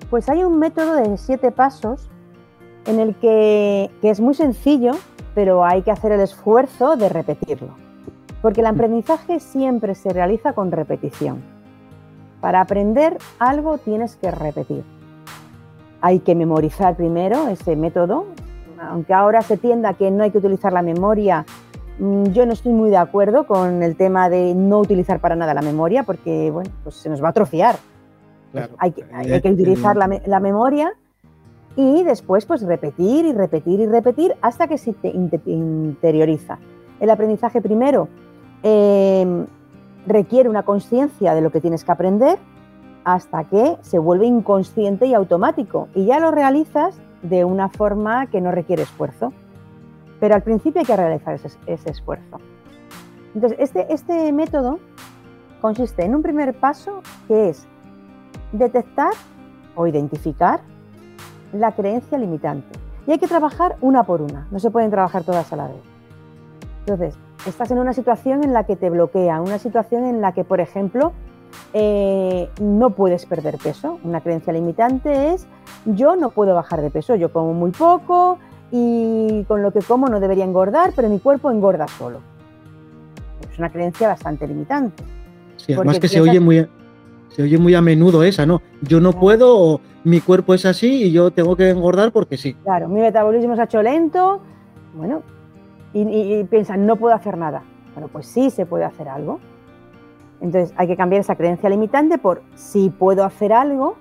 Pues 0.10 0.30
hay 0.30 0.44
un 0.44 0.60
método 0.60 0.96
de 0.96 1.18
siete 1.18 1.52
pasos 1.52 2.10
en 2.86 3.00
el 3.00 3.16
que, 3.16 3.90
es 4.02 4.20
muy 4.20 4.34
sencillo, 4.34 4.94
pero 5.34 5.66
hay 5.66 5.82
que 5.82 5.92
hacer 5.92 6.12
el 6.12 6.22
esfuerzo 6.22 6.96
de 6.96 7.10
repetirlo. 7.10 7.76
Porque 8.42 8.62
el 8.62 8.68
aprendizaje 8.68 9.40
siempre 9.40 9.96
se 9.96 10.14
realiza 10.14 10.54
con 10.54 10.72
repetición. 10.72 11.42
Para 12.42 12.62
aprender 12.62 13.18
algo 13.40 13.78
tienes 13.80 14.16
que 14.18 14.30
repetir. 14.30 14.84
Hay 16.02 16.20
que 16.20 16.36
memorizar 16.36 16.96
primero 16.96 17.48
ese 17.48 17.76
método, 17.76 18.26
aunque 18.80 19.14
ahora 19.14 19.42
se 19.42 19.58
tienda 19.58 19.94
que 19.94 20.12
no 20.12 20.24
hay 20.24 20.32
que 20.32 20.38
utilizar 20.38 20.72
la 20.72 20.84
memoria 20.84 21.46
Mm, 21.98 22.26
yo 22.34 22.46
no 22.46 22.52
estoy 22.52 22.74
muy 22.74 22.90
de 22.90 22.98
acuerdo 22.98 23.48
con 23.48 23.82
el 23.82 23.96
tema 23.96 24.30
de 24.30 24.54
no 24.54 24.80
utilizar 24.80 25.22
para 25.22 25.36
nada 25.36 25.54
la 25.54 25.62
memoria 25.62 26.04
porque, 26.04 26.52
bueno, 26.52 26.70
pues 26.84 26.96
se 26.96 27.10
nos 27.10 27.24
va 27.24 27.28
a 27.28 27.30
atrofiar. 27.32 27.78
Hay, 28.78 28.92
que, 28.92 29.52
utilizar 29.52 29.98
la, 29.98 30.40
memoria 30.40 30.94
y 31.76 32.04
después 32.04 32.46
pues 32.46 32.62
repetir 32.62 33.26
y 33.26 33.34
repetir 33.34 33.80
y 33.80 33.86
repetir 33.86 34.36
hasta 34.42 34.68
que 34.68 34.78
se 34.78 34.94
te 34.94 35.10
interioriza. 35.10 36.58
El 37.00 37.10
aprendizaje 37.10 37.62
primero 37.62 38.08
em, 38.64 39.46
requiere 40.08 40.50
una 40.50 40.64
conciencia 40.64 41.34
de 41.34 41.42
lo 41.42 41.52
que 41.52 41.60
tienes 41.60 41.84
que 41.84 41.92
aprender 41.92 42.40
hasta 43.04 43.44
que 43.44 43.78
se 43.82 44.00
vuelve 44.00 44.26
inconsciente 44.26 45.06
y 45.06 45.14
automático 45.14 45.90
y 45.94 46.06
ya 46.06 46.20
lo 46.20 46.32
realizas 46.32 47.00
de 47.22 47.44
una 47.44 47.70
forma 47.70 48.28
que 48.28 48.42
no 48.42 48.52
requiere 48.52 48.84
esfuerzo. 48.84 49.34
Pero 50.20 50.36
al 50.36 50.44
principio 50.44 50.80
hay 50.80 50.88
que 50.88 50.96
realizar 50.96 51.36
ese, 51.36 51.90
esfuerzo. 51.90 52.40
Entonces, 53.34 53.60
este, 53.60 53.94
este 53.94 54.32
método 54.32 54.80
consiste 55.62 56.06
en 56.06 56.16
un 56.16 56.22
primer 56.22 56.54
paso 56.54 57.02
que 57.28 57.50
es 57.50 57.68
detectar 58.58 59.12
o 59.76 59.88
identificar 59.88 60.62
la 61.54 61.72
creencia 61.74 62.18
limitante. 62.18 62.80
Y 63.08 63.12
hay 63.12 63.20
que 63.20 63.28
trabajar 63.28 63.78
una 63.82 64.04
por 64.04 64.22
una, 64.22 64.48
no 64.52 64.60
se 64.60 64.72
pueden 64.72 64.90
trabajar 64.90 65.24
todas 65.24 65.52
a 65.54 65.56
la 65.56 65.68
vez. 65.68 65.82
Entonces, 66.82 67.18
estás 67.46 67.72
en 67.72 67.80
una 67.80 67.94
situación 67.94 68.44
en 68.44 68.54
la 68.54 68.64
que 68.66 68.76
te 68.76 68.90
bloquea, 68.90 69.42
una 69.42 69.60
situación 69.60 70.06
en 70.06 70.22
la 70.22 70.34
que, 70.34 70.44
por 70.44 70.60
ejemplo, 70.60 71.14
eh, 71.74 72.50
no 72.60 72.92
puedes 72.92 73.26
perder 73.26 73.58
peso. 73.58 74.00
Una 74.04 74.22
creencia 74.22 74.54
limitante 74.54 75.34
es 75.34 75.48
yo 75.86 76.16
no 76.16 76.32
puedo 76.32 76.56
bajar 76.56 76.82
de 76.82 76.90
peso, 76.90 77.16
yo 77.16 77.32
como 77.32 77.54
muy 77.54 77.72
poco, 77.72 78.40
y 78.72 79.44
con 79.48 79.62
lo 79.62 79.72
que 79.72 79.80
como 79.80 80.08
no 80.08 80.20
debería 80.20 80.44
engordar, 80.44 80.94
pero 80.96 81.10
mi 81.10 81.20
cuerpo 81.20 81.52
engorda 81.52 81.88
solo. 81.88 82.20
Es 83.52 83.60
una 83.60 83.70
creencia 83.70 84.08
bastante 84.08 84.48
limitante. 84.48 85.04
Sí, 85.58 85.74
además 85.74 86.00
que 86.00 86.08
se 86.08 86.22
oye 86.22 86.40
muy 86.40 86.68
se 87.36 87.44
oye 87.44 87.58
muy 87.58 87.76
a 87.76 87.82
menudo 87.82 88.24
esa, 88.24 88.46
¿no? 88.46 88.62
Yo 88.82 89.02
no 89.02 89.12
puedo, 89.12 89.60
o 89.60 89.82
mi 90.06 90.22
cuerpo 90.22 90.54
es 90.54 90.66
así 90.66 91.04
y 91.04 91.12
yo 91.12 91.32
tengo 91.32 91.58
que 91.58 91.70
engordar 91.70 92.14
porque 92.14 92.38
sí. 92.38 92.54
Claro, 92.64 92.88
mi 92.88 93.02
metabolismo 93.02 93.56
se 93.56 93.62
ha 93.62 93.66
hecho 93.66 93.84
lento, 93.84 94.40
bueno, 94.94 95.22
y, 95.92 96.04
y 96.04 96.44
piensan, 96.46 96.86
no 96.86 96.96
puedo 96.96 97.14
hacer 97.14 97.38
nada. 97.38 97.64
Bueno, 97.94 98.08
pues 98.08 98.26
sí 98.28 98.50
se 98.52 98.66
puede 98.66 98.86
hacer 98.86 99.10
algo. 99.10 99.42
Entonces 100.40 100.74
hay 100.78 100.88
que 100.88 100.96
cambiar 100.96 101.20
esa 101.20 101.36
creencia 101.36 101.70
limitante 101.70 102.18
por 102.18 102.42
sí 102.56 102.90
puedo 102.90 103.26
hacer 103.26 103.52
algo 103.52 103.98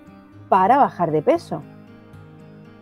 para 0.48 0.76
bajar 0.76 1.10
de 1.10 1.20
peso. 1.20 1.60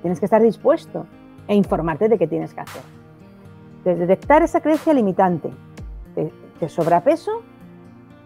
Tienes 0.03 0.19
que 0.21 0.27
estar 0.27 0.43
dispuesto 0.43 1.07
e 1.49 1.55
informarte 1.55 2.11
de 2.11 2.19
qué 2.19 2.27
tienes 2.27 2.53
que 2.53 2.61
hacer. 2.61 2.83
detectar 3.85 4.43
esa 4.43 4.61
creencia 4.61 4.93
limitante, 4.93 5.51
te, 6.15 6.31
te 6.61 6.69
sobra 6.69 7.03
peso 7.03 7.41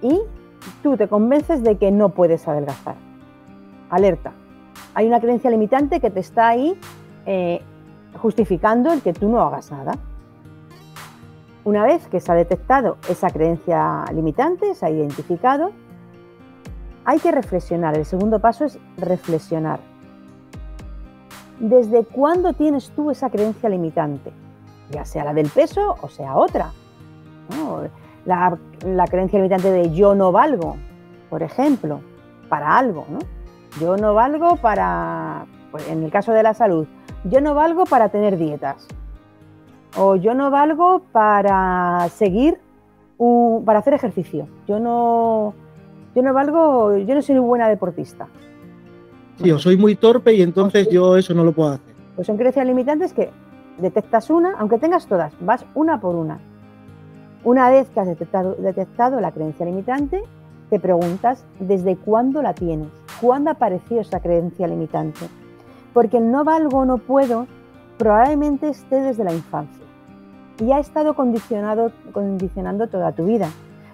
y 0.02 0.22
tú 0.82 0.96
te 0.96 1.08
convences 1.08 1.62
de 1.62 1.76
que 1.76 1.90
no 1.90 2.10
puedes 2.10 2.46
adelgazar. 2.48 2.96
Alerta, 3.90 4.32
hay 4.94 5.06
una 5.06 5.20
creencia 5.20 5.50
limitante 5.50 6.00
que 6.00 6.10
te 6.10 6.20
está 6.20 6.48
ahí 6.48 6.78
eh, 7.26 7.62
justificando 8.20 8.92
el 8.92 9.02
que 9.02 9.12
tú 9.12 9.28
no 9.28 9.40
hagas 9.40 9.70
nada. 9.70 9.92
Una 11.64 11.84
vez 11.84 12.06
que 12.08 12.20
se 12.20 12.30
ha 12.30 12.34
detectado 12.34 12.96
esa 13.08 13.30
creencia 13.30 14.04
limitante, 14.12 14.74
se 14.74 14.86
ha 14.86 14.90
identificado, 14.90 15.72
hay 17.04 17.18
que 17.18 17.32
reflexionar. 17.32 17.96
El 17.96 18.04
segundo 18.04 18.40
paso 18.40 18.64
es 18.64 18.78
reflexionar. 18.96 19.80
¿desde 21.58 22.04
cuándo 22.04 22.52
tienes 22.52 22.90
tú 22.90 23.10
esa 23.10 23.30
creencia 23.30 23.68
limitante? 23.68 24.32
Ya 24.90 25.04
sea 25.04 25.24
la 25.24 25.34
del 25.34 25.48
peso 25.48 25.96
o 26.00 26.08
sea 26.08 26.36
otra. 26.36 26.72
La, 28.26 28.58
creencia 29.08 29.38
limitante 29.38 29.70
de 29.70 29.94
yo 29.94 30.14
no 30.14 30.32
valgo, 30.32 30.76
por 31.30 31.42
ejemplo, 31.42 32.00
para 32.48 32.76
algo. 32.76 33.06
¿no? 33.08 33.18
Yo 33.80 33.96
no 33.96 34.14
valgo 34.14 34.56
para, 34.56 35.46
pues, 35.70 35.88
en 35.88 36.02
el 36.02 36.10
caso 36.10 36.32
de 36.32 36.42
la 36.42 36.52
salud, 36.52 36.86
yo 37.24 37.40
no 37.40 37.54
valgo 37.54 37.84
para 37.84 38.08
tener 38.08 38.36
dietas. 38.36 38.86
O 39.96 40.16
yo 40.16 40.34
no 40.34 40.50
valgo 40.50 41.02
para 41.12 42.08
seguir, 42.10 42.58
para 43.64 43.78
hacer 43.78 43.94
ejercicio. 43.94 44.46
Yo 44.66 44.78
no, 44.78 45.54
yo 46.14 46.22
no 46.22 46.34
valgo, 46.34 46.96
yo 46.96 47.14
no 47.14 47.22
soy 47.22 47.36
una 47.38 47.46
buena 47.46 47.68
deportista. 47.68 48.26
Sí, 49.36 49.50
o 49.50 49.58
soy 49.58 49.76
muy 49.76 49.96
torpe 49.96 50.34
y 50.34 50.42
entonces 50.42 50.88
yo 50.90 51.16
eso 51.16 51.34
no 51.34 51.44
lo 51.44 51.52
puedo 51.52 51.70
hacer. 51.70 51.94
Pues 52.14 52.26
son 52.26 52.36
creencias 52.36 52.66
limitantes 52.66 53.12
que 53.12 53.30
detectas 53.78 54.30
una, 54.30 54.54
aunque 54.58 54.78
tengas 54.78 55.06
todas, 55.06 55.32
vas 55.40 55.64
una 55.74 56.00
por 56.00 56.14
una. 56.14 56.38
Una 57.44 57.70
vez 57.70 57.88
que 57.90 58.00
has 58.00 58.06
detectado, 58.08 59.20
la 59.20 59.32
creencia 59.32 59.66
limitante, 59.66 60.22
te 60.70 60.80
preguntas 60.80 61.44
desde 61.60 61.96
cuándo 61.96 62.42
la 62.42 62.54
tienes, 62.54 62.88
cuándo 63.20 63.50
apareció 63.50 64.00
esa 64.00 64.20
creencia 64.20 64.66
limitante. 64.66 65.28
Porque 65.92 66.18
el 66.18 66.30
no 66.30 66.44
valgo, 66.44 66.84
no 66.84 66.98
puedo, 66.98 67.46
probablemente 67.98 68.68
esté 68.68 69.00
desde 69.00 69.24
la 69.24 69.32
infancia 69.32 69.84
y 70.58 70.72
ha 70.72 70.78
estado 70.78 71.14
condicionado, 71.14 71.92
condicionando 72.12 72.88
toda 72.88 73.12
tu 73.12 73.26
vida. 73.26 73.48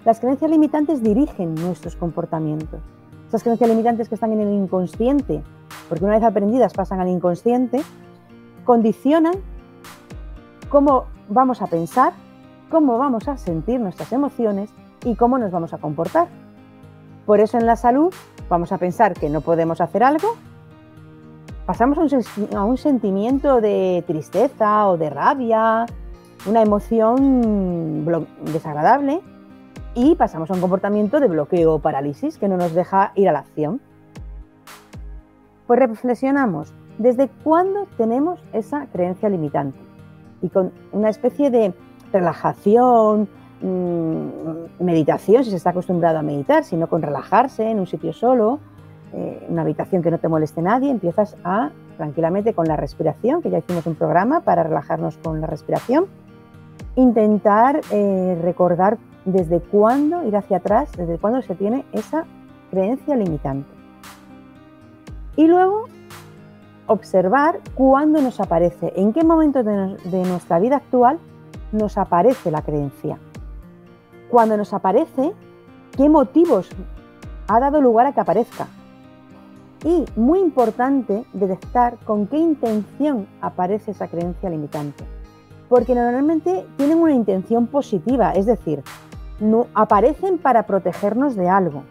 Las 0.05 0.19
creencias 0.19 0.49
limitantes 0.49 1.01
dirigen 1.01 1.55
nuestros 1.55 1.95
comportamientos. 1.95 2.81
Esas 3.27 3.43
creencias 3.43 3.69
limitantes 3.69 4.09
que 4.09 4.15
están 4.15 4.31
en 4.33 4.41
el 4.41 4.53
inconsciente, 4.53 5.41
porque 5.89 6.05
una 6.05 6.15
vez 6.15 6.23
aprendidas 6.23 6.73
pasan 6.73 6.99
al 6.99 7.07
inconsciente, 7.07 7.81
condicionan 8.65 9.35
cómo 10.69 11.05
vamos 11.29 11.61
a 11.61 11.67
pensar, 11.67 12.13
cómo 12.73 12.97
vamos 12.97 13.27
a 13.27 13.37
sentir 13.37 13.79
nuestras 13.79 14.11
emociones 14.13 14.73
y 15.05 15.13
cómo 15.13 15.37
nos 15.37 15.51
vamos 15.51 15.73
a 15.73 15.77
comportar. 15.77 16.27
Por 17.27 17.39
eso 17.39 17.59
en 17.59 17.67
la 17.67 17.75
salud 17.75 18.11
vamos 18.49 18.71
a 18.71 18.79
pensar 18.79 19.13
que 19.13 19.29
no 19.29 19.41
podemos 19.41 19.79
hacer 19.79 20.01
algo, 20.01 20.29
pasamos 21.67 21.99
a 21.99 22.63
un, 22.63 22.77
sentimiento 22.77 23.61
de 23.61 24.03
tristeza 24.07 24.87
o 24.87 24.97
de 24.97 25.11
rabia, 25.11 25.85
una 26.47 26.63
emoción 26.63 28.05
desagradable 28.51 29.21
y 29.93 30.15
pasamos 30.15 30.49
a 30.49 30.55
un 30.55 30.59
comportamiento 30.59 31.19
de 31.19 31.27
bloqueo 31.27 31.75
o 31.75 31.79
parálisis 31.79 32.39
que 32.39 32.47
no 32.47 32.57
nos 32.57 32.73
deja 32.73 33.11
ir 33.13 33.29
a 33.29 33.33
la 33.33 33.39
acción. 33.39 33.81
Pues 35.67 35.79
reflexionamos, 35.79 36.73
¿desde 36.97 37.29
cuándo 37.43 37.85
tenemos 37.97 38.43
esa 38.51 38.87
creencia 38.87 39.29
limitante? 39.29 39.77
Y 40.41 40.49
con 40.49 40.71
una 40.91 41.09
especie 41.09 41.51
de 41.51 41.75
relajación, 42.13 43.27
mm, 43.61 44.83
meditación, 44.83 45.43
si 45.43 45.49
se 45.49 45.57
está 45.57 45.71
acostumbrado 45.71 46.19
a 46.19 46.21
meditar, 46.21 46.63
sino 46.63 46.87
con 46.87 47.01
relajarse 47.01 47.69
en 47.69 47.79
un 47.79 47.87
sitio 47.87 48.13
solo, 48.13 48.59
eh, 49.13 49.45
una 49.49 49.61
habitación 49.61 50.01
que 50.01 50.11
no 50.11 50.17
te 50.17 50.27
moleste 50.27 50.61
nadie, 50.61 50.89
empiezas 50.89 51.35
a 51.43 51.71
tranquilamente 51.97 52.53
con 52.53 52.67
la 52.67 52.75
respiración, 52.75 53.41
que 53.41 53.49
ya 53.49 53.59
hicimos 53.59 53.85
un 53.85 53.95
programa 53.95 54.41
para 54.41 54.63
relajarnos 54.63 55.17
con 55.17 55.41
la 55.41 55.47
respiración, 55.47 56.05
intentar 56.95 57.81
eh, 57.91 58.37
recordar 58.41 58.97
desde 59.25 59.59
cuándo 59.59 60.23
ir 60.23 60.35
hacia 60.35 60.57
atrás, 60.57 60.91
desde 60.97 61.17
cuándo 61.17 61.41
se 61.41 61.55
tiene 61.55 61.85
esa 61.93 62.25
creencia 62.71 63.15
limitante. 63.15 63.69
Y 65.35 65.47
luego 65.47 65.85
observar 66.87 67.59
cuándo 67.75 68.21
nos 68.21 68.39
aparece, 68.39 68.93
en 68.95 69.13
qué 69.13 69.23
momento 69.23 69.63
de, 69.63 69.97
nuestra 70.25 70.59
vida 70.59 70.77
actual 70.77 71.19
nos 71.73 71.97
aparece 71.97 72.51
la 72.51 72.61
creencia. 72.61 73.17
Cuando 74.29 74.55
nos 74.55 74.73
aparece, 74.73 75.33
qué 75.97 76.07
motivos 76.07 76.69
ha 77.47 77.59
dado 77.59 77.81
lugar 77.81 78.05
a 78.07 78.13
que 78.13 78.21
aparezca. 78.21 78.67
Y 79.83 80.05
muy 80.15 80.39
importante 80.39 81.25
detectar 81.33 81.97
con 82.05 82.27
qué 82.27 82.37
intención 82.37 83.27
aparece 83.41 83.91
esa 83.91 84.07
creencia 84.07 84.49
limitante. 84.49 85.03
Porque 85.67 85.93
normalmente 85.93 86.65
tienen 86.77 86.99
una 86.99 87.13
intención 87.13 87.67
positiva, 87.67 88.31
es 88.31 88.45
decir, 88.45 88.81
no, 89.39 89.67
aparecen 89.73 90.37
para 90.37 90.63
protegernos 90.63 91.35
de 91.35 91.49
algo. 91.49 91.83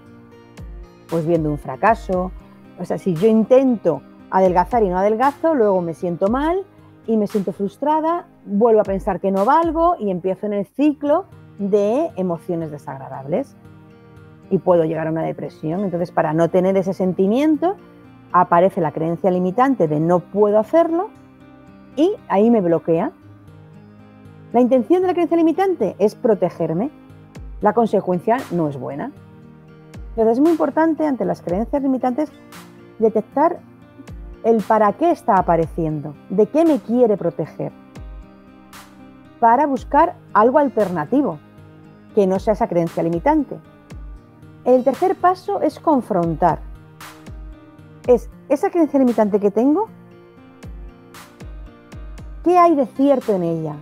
Pues 1.11 1.27
viendo 1.27 1.51
un 1.51 1.59
fracaso, 1.59 2.31
o 2.79 2.85
sea, 2.85 2.97
si 2.97 3.15
yo 3.15 3.29
intento 3.29 4.01
adelgazar 4.31 4.83
y 4.83 4.89
no 4.89 4.97
adelgazo, 4.97 5.55
luego 5.55 5.83
me 5.83 5.93
siento 5.93 6.29
mal 6.29 6.65
y 7.07 7.17
me 7.17 7.27
siento 7.27 7.53
frustrada, 7.53 8.27
vuelvo 8.45 8.81
a 8.81 8.85
pensar 8.85 9.21
que 9.21 9.31
no 9.31 9.45
valgo 9.45 9.97
y 9.99 10.11
empiezo 10.11 10.47
en 10.47 10.53
el 10.53 10.67
ciclo 10.67 11.27
de 11.59 12.11
emociones 12.17 12.71
desagradables 12.71 13.57
y 14.51 14.59
puedo 14.59 14.85
llegar 14.85 15.07
a 15.07 15.11
una 15.11 15.23
depresión. 15.23 15.85
Entonces, 15.85 16.11
para 16.11 16.33
no 16.33 16.49
tener 16.51 16.77
ese 16.77 16.93
sentimiento, 16.93 17.77
aparece 18.33 18.81
la 18.81 18.93
creencia 18.93 19.31
limitante 19.31 19.89
de 19.89 20.01
no 20.01 20.21
puedo 20.21 20.59
hacerlo 20.59 21.11
y 21.97 22.15
ahí 22.29 22.51
me 22.51 22.61
bloquea. 22.61 23.13
La 24.53 24.61
intención 24.61 25.03
de 25.03 25.09
la 25.09 25.15
creencia 25.15 25.37
limitante 25.37 25.97
es 25.99 26.15
protegerme. 26.15 26.91
La 27.61 27.73
consecuencia 27.73 28.39
no 28.51 28.69
es 28.69 28.79
buena. 28.79 29.13
Entonces 30.11 30.35
es 30.35 30.41
muy 30.41 30.51
importante 30.51 31.07
ante 31.07 31.25
las 31.25 31.41
creencias 31.41 31.83
limitantes 31.83 32.31
detectar 32.99 33.61
el 34.45 34.63
para 34.63 34.93
qué 34.95 35.11
está 35.11 35.37
apareciendo, 35.37 36.15
de 36.29 36.47
qué 36.47 36.65
me 36.65 36.79
quiere 36.81 37.17
proteger, 37.17 37.73
para 39.43 39.67
buscar 39.67 40.15
algo 40.35 40.61
alternativo, 40.61 41.41
que 42.15 42.29
no 42.29 42.39
sea 42.39 42.53
esa 42.53 42.69
creencia 42.69 43.03
limitante. 43.03 43.59
El 44.65 44.85
tercer 44.85 45.17
paso 45.17 45.61
es 45.61 45.81
confrontar. 45.81 46.61
Es 48.07 48.31
esa 48.49 48.71
creencia 48.71 49.01
limitante 49.01 49.41
que 49.41 49.51
tengo, 49.51 49.89
¿qué 52.45 52.57
hay 52.57 52.77
de 52.77 52.87
cierto 52.87 53.35
en 53.35 53.43
ella? 53.43 53.75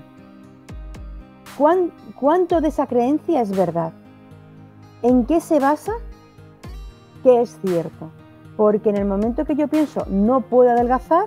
¿Cuánto 1.58 2.62
de 2.62 2.68
esa 2.68 2.86
creencia 2.86 3.42
es 3.42 3.54
verdad? 3.54 3.92
¿En 5.02 5.26
qué 5.26 5.42
se 5.42 5.60
basa? 5.60 5.92
¿Qué 7.22 7.42
es 7.42 7.58
cierto? 7.62 8.10
Porque 8.56 8.88
en 8.88 8.96
el 8.96 9.04
momento 9.04 9.44
que 9.44 9.56
yo 9.56 9.68
pienso 9.68 10.06
no 10.08 10.40
puedo 10.40 10.70
adelgazar, 10.70 11.26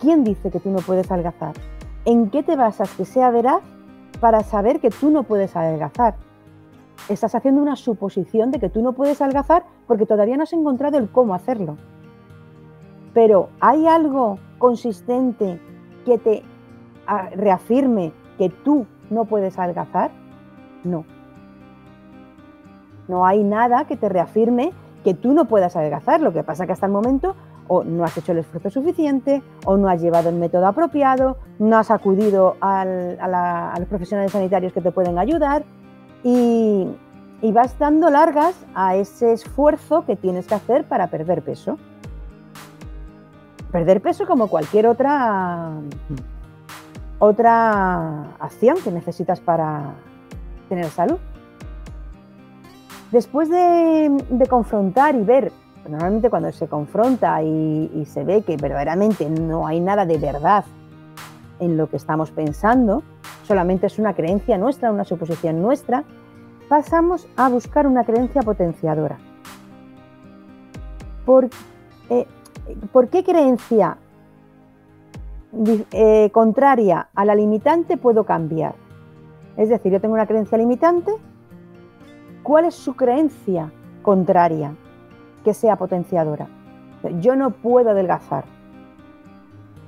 ¿quién 0.00 0.24
dice 0.24 0.50
que 0.50 0.58
tú 0.58 0.70
no 0.70 0.80
puedes 0.80 1.08
adelgazar? 1.12 1.54
¿En 2.04 2.30
qué 2.30 2.42
te 2.42 2.56
basas 2.56 2.94
que 2.94 3.04
sea 3.04 3.30
veraz 3.30 3.62
para 4.20 4.42
saber 4.42 4.80
que 4.80 4.90
tú 4.90 5.10
no 5.10 5.24
puedes 5.24 5.54
adelgazar? 5.54 6.14
Estás 7.08 7.34
haciendo 7.34 7.60
una 7.60 7.76
suposición 7.76 8.50
de 8.50 8.58
que 8.58 8.70
tú 8.70 8.82
no 8.82 8.94
puedes 8.94 9.20
adelgazar 9.20 9.64
porque 9.86 10.06
todavía 10.06 10.36
no 10.36 10.44
has 10.44 10.52
encontrado 10.52 10.96
el 10.96 11.10
cómo 11.10 11.34
hacerlo. 11.34 11.76
Pero 13.12 13.50
¿hay 13.60 13.86
algo 13.86 14.38
consistente 14.58 15.60
que 16.06 16.16
te 16.16 16.42
ah, 17.06 17.28
reafirme 17.34 18.12
que 18.38 18.48
tú 18.48 18.86
no 19.10 19.26
puedes 19.26 19.58
adelgazar? 19.58 20.10
No. 20.84 21.04
No 23.08 23.26
hay 23.26 23.44
nada 23.44 23.86
que 23.86 23.96
te 23.96 24.08
reafirme 24.08 24.72
que 25.04 25.14
tú 25.14 25.34
no 25.34 25.46
puedas 25.46 25.76
adelgazar. 25.76 26.20
Lo 26.20 26.32
que 26.32 26.44
pasa 26.44 26.64
que 26.64 26.72
hasta 26.72 26.86
el 26.86 26.92
momento 26.92 27.34
o 27.72 27.84
no 27.84 28.02
has 28.02 28.18
hecho 28.18 28.32
el 28.32 28.38
esfuerzo 28.38 28.68
suficiente, 28.68 29.44
o 29.64 29.76
no 29.76 29.88
has 29.88 30.02
llevado 30.02 30.28
el 30.28 30.34
método 30.34 30.66
apropiado, 30.66 31.36
no 31.60 31.78
has 31.78 31.92
acudido 31.92 32.56
a, 32.60 32.84
los 33.78 33.88
profesionales 33.88 34.32
sanitarios 34.32 34.72
que 34.72 34.80
te 34.80 34.90
pueden 34.90 35.20
ayudar 35.20 35.62
y, 36.24 36.88
y 37.42 37.52
vas 37.52 37.78
dando 37.78 38.10
largas 38.10 38.56
a 38.74 38.96
ese 38.96 39.32
esfuerzo 39.32 40.04
que 40.04 40.16
tienes 40.16 40.48
que 40.48 40.56
hacer 40.56 40.84
para 40.84 41.06
perder 41.06 41.42
peso. 41.42 41.78
Perder 43.70 44.00
peso 44.00 44.26
como 44.26 44.48
cualquier 44.48 44.88
otra, 44.88 45.70
otra 47.20 48.32
acción 48.40 48.78
que 48.82 48.90
necesitas 48.90 49.38
para 49.38 49.94
tener 50.68 50.86
salud. 50.86 51.18
Después 53.12 53.48
de, 53.48 54.46
confrontar 54.48 55.14
y 55.16 55.22
ver, 55.22 55.52
normalmente 55.88 56.30
cuando 56.30 56.52
se 56.52 56.68
confronta 56.68 57.42
y, 57.42 58.04
se 58.06 58.24
ve 58.24 58.42
que 58.42 58.56
verdaderamente 58.56 59.28
no 59.28 59.66
hay 59.66 59.80
nada 59.80 60.04
de 60.06 60.18
verdad 60.18 60.64
en 61.58 61.76
lo 61.76 61.88
que 61.88 61.96
estamos 61.96 62.30
pensando, 62.30 63.02
solamente 63.44 63.86
es 63.86 63.98
una 63.98 64.14
creencia 64.14 64.56
nuestra, 64.56 64.90
una 64.90 65.04
suposición 65.04 65.60
nuestra, 65.60 66.04
pasamos 66.68 67.28
a 67.36 67.48
buscar 67.48 67.86
una 67.86 68.04
creencia 68.04 68.42
potenciadora. 68.42 69.18
¿Por, 71.26 71.50
eh, 72.08 72.26
qué 73.10 73.24
creencia 73.24 73.98
eh, 75.92 76.30
contraria 76.32 77.08
a 77.14 77.24
la 77.24 77.34
limitante 77.34 77.96
puedo 77.96 78.24
cambiar? 78.24 78.74
Es 79.56 79.68
decir, 79.68 79.92
yo 79.92 80.00
tengo 80.00 80.14
una 80.14 80.26
creencia 80.26 80.56
limitante 80.56 81.12
¿Cuál 82.42 82.64
es 82.64 82.74
su 82.74 82.96
creencia 82.96 83.70
contraria 84.02 84.74
que 85.44 85.54
sea 85.54 85.76
potenciadora? 85.76 86.48
Yo 87.20 87.36
no 87.36 87.50
puedo 87.50 87.90
adelgazar. 87.90 88.44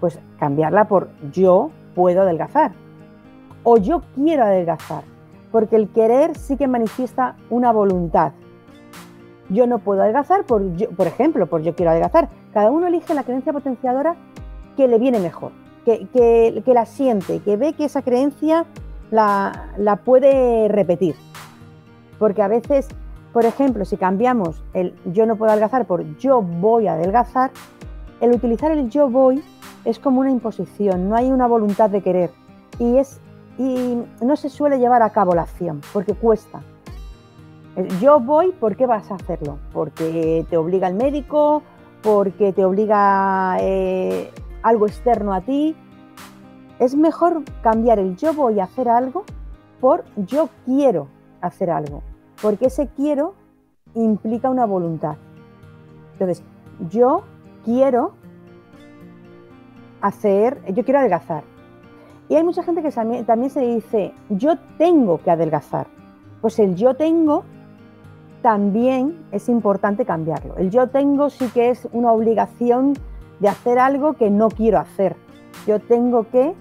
Pues 0.01 0.19
cambiarla 0.39 0.89
por 0.89 1.09
yo 1.33 1.71
puedo 1.95 2.23
adelgazar. 2.23 2.73
O 3.63 3.77
yo 3.77 4.03
quiero 4.15 4.45
adelgazar. 4.45 5.05
Porque 5.51 5.77
el 5.77 5.89
querer 5.89 6.37
sí 6.37 6.57
que 6.57 6.67
manifiesta 6.67 7.37
una 7.51 7.73
voluntad. 7.73 8.33
Yo 9.49 9.67
no 9.67 9.79
puedo 9.81 10.03
adelgazar, 10.03 10.45
por, 10.45 10.63
por 10.97 11.07
ejemplo, 11.07 11.47
por 11.47 11.63
yo 11.63 11.75
quiero 11.75 11.91
adelgazar. 11.91 12.31
Cada 12.55 12.71
uno 12.71 12.87
elige 12.87 13.15
la 13.15 13.23
creencia 13.23 13.53
potenciadora 13.53 14.17
que 14.77 14.89
le 14.89 14.99
viene 14.99 15.19
mejor, 15.19 15.53
que, 15.85 16.07
que 16.65 16.75
la 16.75 16.87
siente, 16.87 17.41
que 17.41 17.59
ve 17.59 17.75
que 17.75 17.85
esa 17.85 18.01
creencia 18.01 18.65
la, 19.11 19.69
la 19.77 19.97
puede 19.97 20.69
repetir. 20.69 21.15
Porque 22.19 22.41
a 22.41 22.49
veces, 22.49 22.89
por 23.33 23.47
ejemplo, 23.47 23.85
si 23.85 23.97
cambiamos 23.97 24.63
el 24.75 24.95
yo 25.07 25.25
no 25.27 25.37
puedo 25.37 25.53
adelgazar 25.53 25.87
por 25.87 26.19
yo 26.19 26.43
voy 26.43 26.87
a 26.87 26.95
adelgazar, 26.95 27.51
el 28.21 28.33
utilizar 28.33 28.71
el 28.73 28.91
yo 28.91 29.09
voy 29.09 29.43
es 29.85 29.99
como 29.99 30.21
una 30.21 30.31
imposición, 30.31 31.09
no 31.09 31.17
hay 31.17 31.31
una 31.31 31.47
voluntad 31.47 31.89
de 31.89 32.03
querer 32.03 32.31
y, 32.79 32.99
es, 32.99 33.21
y 33.59 34.03
no 34.21 34.37
se 34.37 34.51
suele 34.51 34.79
llevar 34.79 35.03
a 35.03 35.11
cabo 35.11 35.35
la 35.35 35.43
acción 35.43 35.81
porque 35.93 36.15
cuesta. 36.15 36.63
Yo 38.03 38.21
voy, 38.21 38.53
¿por 38.53 38.77
qué 38.77 38.85
vas 38.85 39.11
a 39.11 39.15
hacerlo? 39.15 39.59
Porque 39.73 40.45
te 40.51 40.59
obliga 40.59 40.89
el 40.89 40.95
médico, 40.95 41.63
porque 42.03 42.53
te 42.53 42.67
obliga 42.67 43.57
eh, 43.61 44.31
algo 44.63 44.87
externo 44.87 45.33
a 45.33 45.41
ti. 45.41 45.75
Es 46.79 46.95
mejor 46.95 47.43
cambiar 47.63 47.99
el 47.99 48.15
yo 48.17 48.35
voy 48.35 48.61
a 48.61 48.65
hacer 48.65 48.91
algo 48.91 49.25
por 49.81 50.05
yo 50.17 50.51
quiero 50.67 51.09
hacer 51.41 51.71
algo 51.71 52.03
porque 52.43 52.67
ese 52.67 52.89
quiero 52.89 53.35
implica 53.95 54.51
una 54.51 54.67
voluntad. 54.67 55.17
Entonces, 56.15 56.43
yo 56.91 57.23
quiero 57.65 58.13
hacer, 60.01 60.61
yo 60.75 60.85
quiero 60.85 60.99
adelgazar. 60.99 61.45
Y 62.29 62.35
hay 62.35 62.45
mucha 62.45 62.63
gente 62.63 62.83
que 62.83 62.91
también 62.91 63.51
se 63.51 63.61
dice, 63.61 64.13
yo 64.29 64.57
tengo 64.77 65.19
que 65.19 65.31
adelgazar. 65.31 65.87
Pues 66.41 66.59
el 66.59 66.75
yo 66.75 66.95
tengo 66.95 67.45
también 68.43 69.25
es 69.31 69.49
importante 69.49 70.05
cambiarlo. 70.05 70.57
El 70.57 70.71
yo 70.71 70.89
tengo 70.89 71.31
sí 71.31 71.49
que 71.55 71.71
es 71.71 71.89
una 71.93 72.11
obligación 72.11 72.95
de 73.39 73.49
hacer 73.49 73.79
algo 73.79 74.15
que 74.15 74.31
no 74.31 74.49
quiero 74.49 74.79
hacer. 74.79 75.17
Yo 75.67 75.79
tengo 75.79 76.29
que 76.31 76.55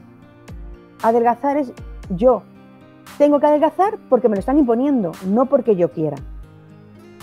adelgazar 1.02 1.58
es 1.58 1.74
yo 2.10 2.44
tengo 3.18 3.40
que 3.40 3.48
adelgazar 3.48 3.98
porque 4.10 4.30
me 4.30 4.36
lo 4.36 4.40
están 4.40 4.58
imponiendo, 4.58 5.12
no 5.28 5.46
porque 5.46 5.76
yo 5.76 5.92
quiera. 5.92 6.18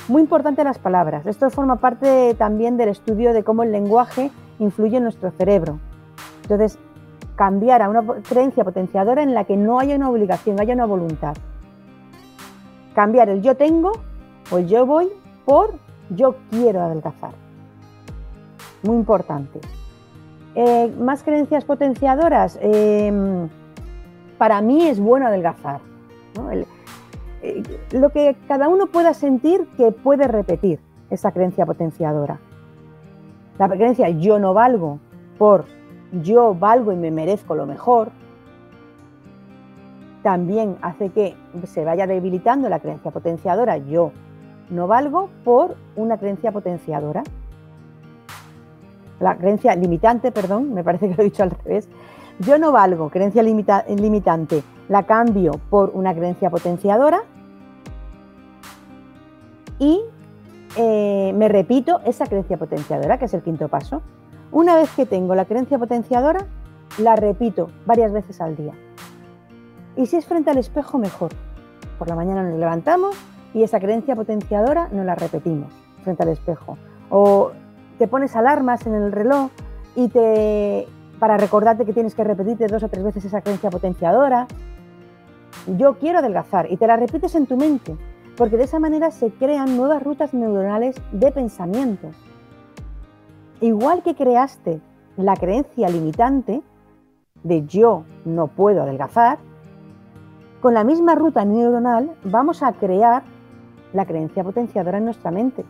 Muy 0.08 0.22
importante 0.22 0.64
las 0.64 0.78
palabras. 0.78 1.26
Esto 1.26 1.50
forma 1.50 1.76
parte 1.76 2.34
también 2.34 2.76
del 2.76 2.88
estudio 2.88 3.32
de 3.32 3.44
cómo 3.44 3.62
el 3.62 3.72
lenguaje 3.72 4.30
influye 4.58 4.96
en 4.96 5.02
nuestro 5.02 5.30
cerebro. 5.32 5.78
Entonces, 6.42 6.78
cambiar 7.36 7.82
a 7.82 7.88
una 7.88 8.02
creencia 8.22 8.64
potenciadora 8.64 9.22
en 9.22 9.34
la 9.34 9.44
que 9.44 9.56
no 9.56 9.78
haya 9.78 9.96
una 9.96 10.08
obligación, 10.08 10.60
haya 10.60 10.74
una 10.74 10.86
voluntad. 10.86 11.36
Cambiar 12.94 13.28
el 13.28 13.42
yo 13.42 13.56
tengo 13.56 13.92
o 14.50 14.58
el 14.58 14.66
yo 14.66 14.86
voy 14.86 15.08
por 15.44 15.74
yo 16.10 16.36
quiero 16.50 16.80
adelgazar. 16.82 17.32
Muy 18.82 18.96
importante. 18.96 19.60
Eh, 20.54 20.92
más 20.98 21.22
creencias 21.22 21.64
potenciadoras. 21.64 22.58
Em, 22.60 23.48
para 24.38 24.60
mí 24.62 24.86
es 24.86 25.00
bueno 25.00 25.26
adelgazar. 25.26 25.80
Eh, 27.42 27.62
lo 27.92 28.10
que 28.10 28.36
cada 28.46 28.68
uno 28.68 28.86
pueda 28.86 29.12
sentir 29.14 29.66
que 29.76 29.92
puede 29.92 30.26
repetir 30.26 30.80
esa 31.10 31.32
creencia 31.32 31.66
potenciadora. 31.66 32.38
La 33.58 33.68
creencia 33.68 34.08
yo 34.08 34.38
no 34.38 34.54
valgo 34.54 34.98
por 35.36 35.64
yo 36.12 36.54
valgo 36.54 36.92
y 36.92 36.96
me 36.96 37.10
merezco 37.10 37.54
lo 37.54 37.66
mejor, 37.66 38.10
también 40.22 40.76
hace 40.80 41.10
que 41.10 41.36
se 41.64 41.84
vaya 41.84 42.06
debilitando 42.06 42.68
la 42.68 42.80
creencia 42.80 43.10
potenciadora 43.10 43.76
yo 43.76 44.12
no 44.70 44.86
valgo 44.86 45.30
por 45.44 45.76
una 45.96 46.18
creencia 46.18 46.52
potenciadora. 46.52 47.22
La 49.20 49.36
creencia 49.36 49.74
limitante, 49.74 50.30
perdón, 50.30 50.74
me 50.74 50.84
parece 50.84 51.08
que 51.08 51.14
lo 51.14 51.22
he 51.22 51.24
dicho 51.24 51.42
al 51.42 51.50
revés. 51.50 51.88
Yo 52.40 52.58
no 52.58 52.70
valgo, 52.70 53.10
creencia 53.10 53.42
limitante, 53.42 54.62
la 54.88 55.04
cambio 55.04 55.52
por 55.70 55.90
una 55.94 56.14
creencia 56.14 56.50
potenciadora 56.50 57.22
y 59.78 60.00
eh, 60.76 61.32
me 61.34 61.48
repito 61.48 62.00
esa 62.04 62.26
creencia 62.26 62.56
potenciadora, 62.56 63.18
que 63.18 63.24
es 63.24 63.34
el 63.34 63.42
quinto 63.42 63.68
paso. 63.68 64.02
Una 64.52 64.76
vez 64.76 64.90
que 64.94 65.04
tengo 65.04 65.34
la 65.34 65.46
creencia 65.46 65.78
potenciadora, 65.78 66.46
la 66.98 67.16
repito 67.16 67.70
varias 67.86 68.12
veces 68.12 68.40
al 68.40 68.56
día. 68.56 68.72
Y 69.96 70.06
si 70.06 70.16
es 70.16 70.26
frente 70.26 70.50
al 70.50 70.58
espejo, 70.58 70.96
mejor. 70.98 71.32
Por 71.98 72.08
la 72.08 72.14
mañana 72.14 72.44
nos 72.44 72.58
levantamos 72.58 73.16
y 73.52 73.64
esa 73.64 73.80
creencia 73.80 74.14
potenciadora 74.14 74.88
no 74.92 75.02
la 75.02 75.16
repetimos 75.16 75.72
frente 76.04 76.22
al 76.22 76.28
espejo. 76.28 76.78
O 77.10 77.50
te 77.98 78.06
pones 78.06 78.36
alarmas 78.36 78.86
en 78.86 78.94
el 78.94 79.10
reloj 79.10 79.50
y 79.96 80.08
te 80.08 80.86
para 81.18 81.36
recordarte 81.36 81.84
que 81.84 81.92
tienes 81.92 82.14
que 82.14 82.24
repetirte 82.24 82.66
dos 82.66 82.82
o 82.82 82.88
tres 82.88 83.04
veces 83.04 83.24
esa 83.24 83.40
creencia 83.40 83.70
potenciadora. 83.70 84.46
Yo 85.76 85.98
quiero 85.98 86.18
adelgazar 86.18 86.70
y 86.70 86.76
te 86.76 86.86
la 86.86 86.96
repites 86.96 87.34
en 87.34 87.46
tu 87.46 87.56
mente, 87.56 87.96
porque 88.36 88.56
de 88.56 88.64
esa 88.64 88.78
manera 88.78 89.10
se 89.10 89.30
crean 89.30 89.76
nuevas 89.76 90.02
rutas 90.02 90.32
neuronales 90.32 90.96
de 91.12 91.32
pensamiento. 91.32 92.08
Igual 93.60 94.02
que 94.02 94.14
creaste 94.14 94.80
la 95.16 95.34
creencia 95.36 95.88
limitante 95.88 96.62
de 97.42 97.66
yo 97.66 98.04
no 98.24 98.46
puedo 98.46 98.82
adelgazar, 98.82 99.38
con 100.60 100.74
la 100.74 100.84
misma 100.84 101.14
ruta 101.14 101.44
neuronal 101.44 102.16
vamos 102.24 102.62
a 102.62 102.72
crear 102.72 103.22
la 103.92 104.06
creencia 104.06 104.44
potenciadora 104.44 104.98
en 104.98 105.04
nuestra 105.04 105.30
mente. 105.30 105.64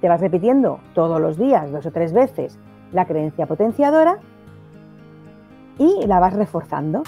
Te 0.00 0.08
vas 0.08 0.20
repitiendo 0.20 0.80
todos 0.92 1.20
los 1.20 1.38
días, 1.38 1.70
dos 1.72 1.86
o 1.86 1.90
tres 1.90 2.12
veces, 2.12 2.58
la 2.94 3.06
creencia 3.06 3.46
potenciadora 3.46 4.18
y 5.78 6.06
la 6.06 6.20
vas 6.20 6.32
reforzando. 6.32 7.02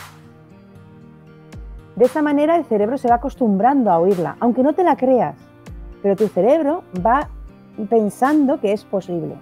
De 1.94 2.05
esa 2.05 2.20
manera 2.20 2.57
el 2.57 2.64
cerebro 2.64 2.99
se 2.99 3.09
va 3.09 3.14
acostumbrando 3.14 3.90
a 3.90 3.99
oírla, 3.99 4.37
aunque 4.40 4.62
no 4.62 4.75
te 4.75 4.85
la 4.85 4.96
creas, 4.96 5.37
pero 6.03 6.16
tu 6.16 6.29
cerebro 6.29 6.83
va 7.05 7.29
pensando 7.88 8.61
que 8.61 8.72
es 8.72 8.85
posible. 8.85 9.37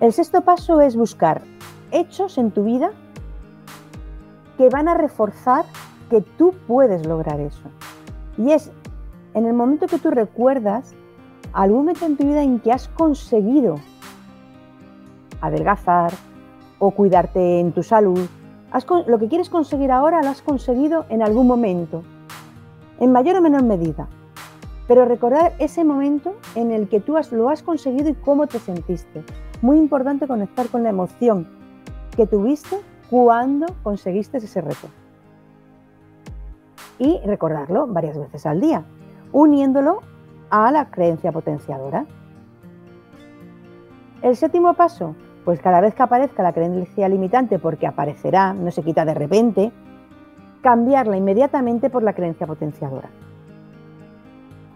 El 0.00 0.12
sexto 0.12 0.42
paso 0.42 0.80
es 0.80 0.94
buscar 0.94 1.42
hechos 1.90 2.38
en 2.38 2.52
tu 2.52 2.64
vida 2.64 2.90
que 4.58 4.68
van 4.68 4.88
a 4.88 4.94
reforzar 4.94 5.64
que 6.10 6.20
tú 6.20 6.54
puedes 6.66 7.06
lograr 7.06 7.40
eso. 7.40 7.68
Y 8.36 8.52
es 8.52 8.70
en 9.34 9.46
el 9.46 9.54
momento 9.54 9.86
que 9.86 9.98
tú 9.98 10.10
recuerdas 10.10 10.94
algún 11.52 11.80
momento 11.80 12.06
en 12.06 12.16
tu 12.16 12.24
vida 12.24 12.42
en 12.42 12.60
que 12.60 12.72
has 12.72 12.88
conseguido 12.88 13.76
adelgazar 15.40 16.12
o 16.78 16.90
cuidarte 16.90 17.60
en 17.60 17.72
tu 17.72 17.82
salud, 17.82 18.28
lo 19.06 19.18
que 19.18 19.28
quieres 19.28 19.48
conseguir 19.48 19.90
ahora 19.90 20.22
lo 20.22 20.28
has 20.28 20.42
conseguido 20.42 21.06
en 21.08 21.22
algún 21.22 21.46
momento, 21.46 22.02
en 23.00 23.12
mayor 23.12 23.36
o 23.36 23.40
menor 23.40 23.62
medida. 23.62 24.08
Pero 24.86 25.04
recordar 25.04 25.54
ese 25.58 25.84
momento 25.84 26.34
en 26.54 26.70
el 26.70 26.88
que 26.88 27.00
tú 27.00 27.16
lo 27.32 27.48
has 27.48 27.62
conseguido 27.62 28.08
y 28.08 28.14
cómo 28.14 28.46
te 28.46 28.58
sentiste. 28.58 29.22
Muy 29.60 29.76
importante 29.76 30.26
conectar 30.26 30.68
con 30.68 30.82
la 30.82 30.90
emoción 30.90 31.46
que 32.16 32.26
tuviste 32.26 32.78
cuando 33.10 33.66
conseguiste 33.82 34.38
ese 34.38 34.60
reto. 34.60 34.88
Y 36.98 37.20
recordarlo 37.24 37.86
varias 37.86 38.18
veces 38.18 38.44
al 38.46 38.60
día, 38.60 38.84
uniéndolo 39.32 40.00
a 40.50 40.72
la 40.72 40.90
creencia 40.90 41.32
potenciadora. 41.32 42.06
El 44.22 44.36
séptimo 44.36 44.74
paso, 44.74 45.14
pues 45.48 45.62
cada 45.62 45.80
vez 45.80 45.94
que 45.94 46.02
aparezca 46.02 46.42
la 46.42 46.52
creencia 46.52 47.08
limitante, 47.08 47.58
porque 47.58 47.86
aparecerá, 47.86 48.52
no 48.52 48.70
se 48.70 48.82
quita 48.82 49.06
de 49.06 49.14
repente, 49.14 49.72
cambiarla 50.60 51.16
inmediatamente 51.16 51.88
por 51.88 52.02
la 52.02 52.12
creencia 52.12 52.46
potenciadora. 52.46 53.08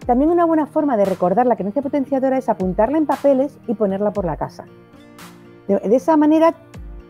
También 0.07 0.31
una 0.31 0.45
buena 0.45 0.65
forma 0.65 0.97
de 0.97 1.05
recordar 1.05 1.45
la 1.45 1.57
creencia 1.57 1.83
potenciadora 1.83 2.39
es 2.39 2.49
apuntarla 2.49 2.97
en 2.97 3.05
papeles 3.05 3.59
y 3.67 3.75
ponerla 3.75 4.13
por 4.13 4.25
la 4.25 4.35
casa. 4.35 4.65
De, 5.67 5.95
esa 5.95 6.17
manera 6.17 6.55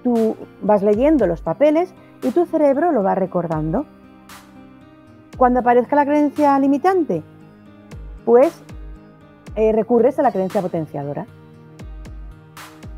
tú 0.03 0.35
vas 0.61 0.83
leyendo 0.83 1.25
los 1.25 1.41
papeles 1.41 1.95
y 2.21 2.31
tu 2.31 2.45
cerebro 2.45 2.91
lo 2.91 3.01
va 3.01 3.15
recordando. 3.15 3.85
Cuando 5.37 5.61
aparezca 5.61 5.95
la 5.95 6.05
creencia 6.05 6.59
limitante, 6.59 7.23
pues 8.25 8.61
eh, 9.55 9.71
recurres 9.71 10.19
a 10.19 10.21
la 10.21 10.33
creencia 10.33 10.61
potenciadora. 10.61 11.25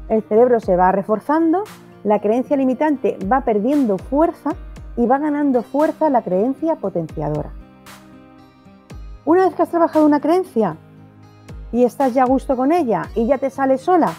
El 0.10 0.22
cerebro 0.24 0.60
se 0.60 0.76
va 0.76 0.92
reforzando, 0.92 1.64
la 2.04 2.20
creencia 2.20 2.56
limitante 2.56 3.18
va 3.32 3.42
perdiendo 3.42 3.98
fuerza 3.98 4.52
y 4.98 5.08
va 5.08 5.18
ganando 5.18 5.64
fuerza 5.64 6.10
la 6.10 6.22
creencia 6.22 6.76
potenciadora. 6.76 7.52
Una 9.26 9.46
vez 9.46 9.56
que 9.56 9.64
has 9.64 9.70
trabajado 9.70 10.06
una 10.06 10.20
creencia 10.20 10.78
y 11.72 11.84
estás 11.84 12.14
ya 12.14 12.24
a 12.24 12.28
gusto 12.28 12.56
con 12.56 12.72
ella 12.72 13.10
y 13.16 13.26
ya 13.26 13.40
te 13.40 13.50
sale 13.50 13.80
sola, 13.80 14.14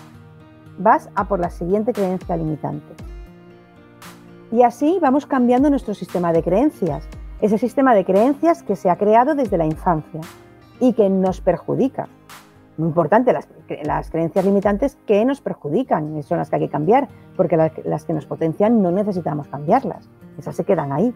vas 0.79 1.09
a 1.15 1.25
por 1.25 1.39
la 1.39 1.51
siguiente 1.51 1.93
creencia 1.93 2.37
limitante. 2.37 2.93
Y 4.51 4.63
así 4.63 4.99
vamos 5.01 5.27
cambiando 5.27 5.71
nuestro 5.71 5.95
sistema 5.95 6.33
de 6.33 6.43
creencias, 6.43 7.05
ese 7.41 7.59
sistema 7.59 7.95
de 7.95 8.05
creencias 8.05 8.63
que 8.63 8.77
se 8.77 8.91
ha 8.91 8.97
creado 8.97 9.35
desde 9.35 9.59
la 9.59 9.67
infancia 9.67 10.21
y 10.81 10.93
que 10.93 11.09
nos 11.09 11.41
perjudica. 11.41 12.09
Muy 12.79 12.89
importante, 12.89 13.33
las, 13.33 14.11
creencias 14.11 14.45
limitantes 14.45 14.99
que 15.07 15.25
nos 15.25 15.41
perjudican, 15.41 16.23
son 16.23 16.39
las 16.39 16.51
que 16.51 16.57
hay 16.57 16.63
que 16.63 16.69
cambiar, 16.69 17.09
porque 17.37 17.57
las 17.57 18.05
que 18.05 18.13
nos 18.13 18.27
potencian 18.27 18.83
no 18.83 18.91
necesitamos 18.91 19.49
cambiarlas, 19.49 20.09
esas 20.39 20.57
se 20.57 20.65
quedan 20.65 20.93
ahí 20.93 21.15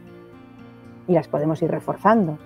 y 1.06 1.12
las 1.12 1.28
podemos 1.28 1.60
ir 1.60 1.70
reforzando. 1.70 2.38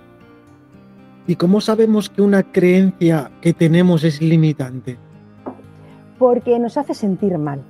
¿Y 1.27 1.37
cómo 1.37 1.61
sabemos 1.61 2.09
que 2.09 2.21
una 2.21 2.43
creencia 2.43 3.31
que 3.41 3.53
tenemos 3.53 4.03
es 4.03 4.21
limitante? 4.21 4.97
Porque 6.19 6.59
nos 6.59 6.77
hace 6.77 6.93
sentir 6.93 7.37
mal. 7.37 7.63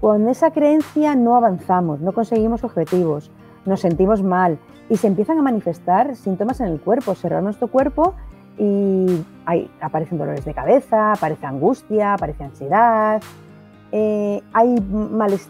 Con 0.00 0.28
esa 0.28 0.50
creencia 0.50 1.14
no 1.14 1.36
avanzamos, 1.36 2.00
no 2.00 2.12
conseguimos 2.12 2.64
objetivos, 2.64 3.30
nos 3.66 3.80
sentimos 3.80 4.22
mal 4.22 4.58
y 4.90 4.96
se 4.96 5.06
empiezan 5.06 5.38
a 5.38 5.42
manifestar 5.42 6.16
síntomas 6.16 6.60
en 6.60 6.68
el 6.68 6.80
cuerpo, 6.80 7.14
cerrar 7.14 7.42
nuestro 7.42 7.68
cuerpo 7.68 8.14
y 8.58 9.24
hay, 9.46 9.70
aparecen 9.80 10.18
dolores 10.18 10.44
de 10.44 10.54
cabeza, 10.54 11.12
aparece 11.12 11.46
angustia, 11.46 12.14
aparece 12.14 12.44
ansiedad, 12.44 13.22
eh, 13.92 14.42
hay 14.52 14.76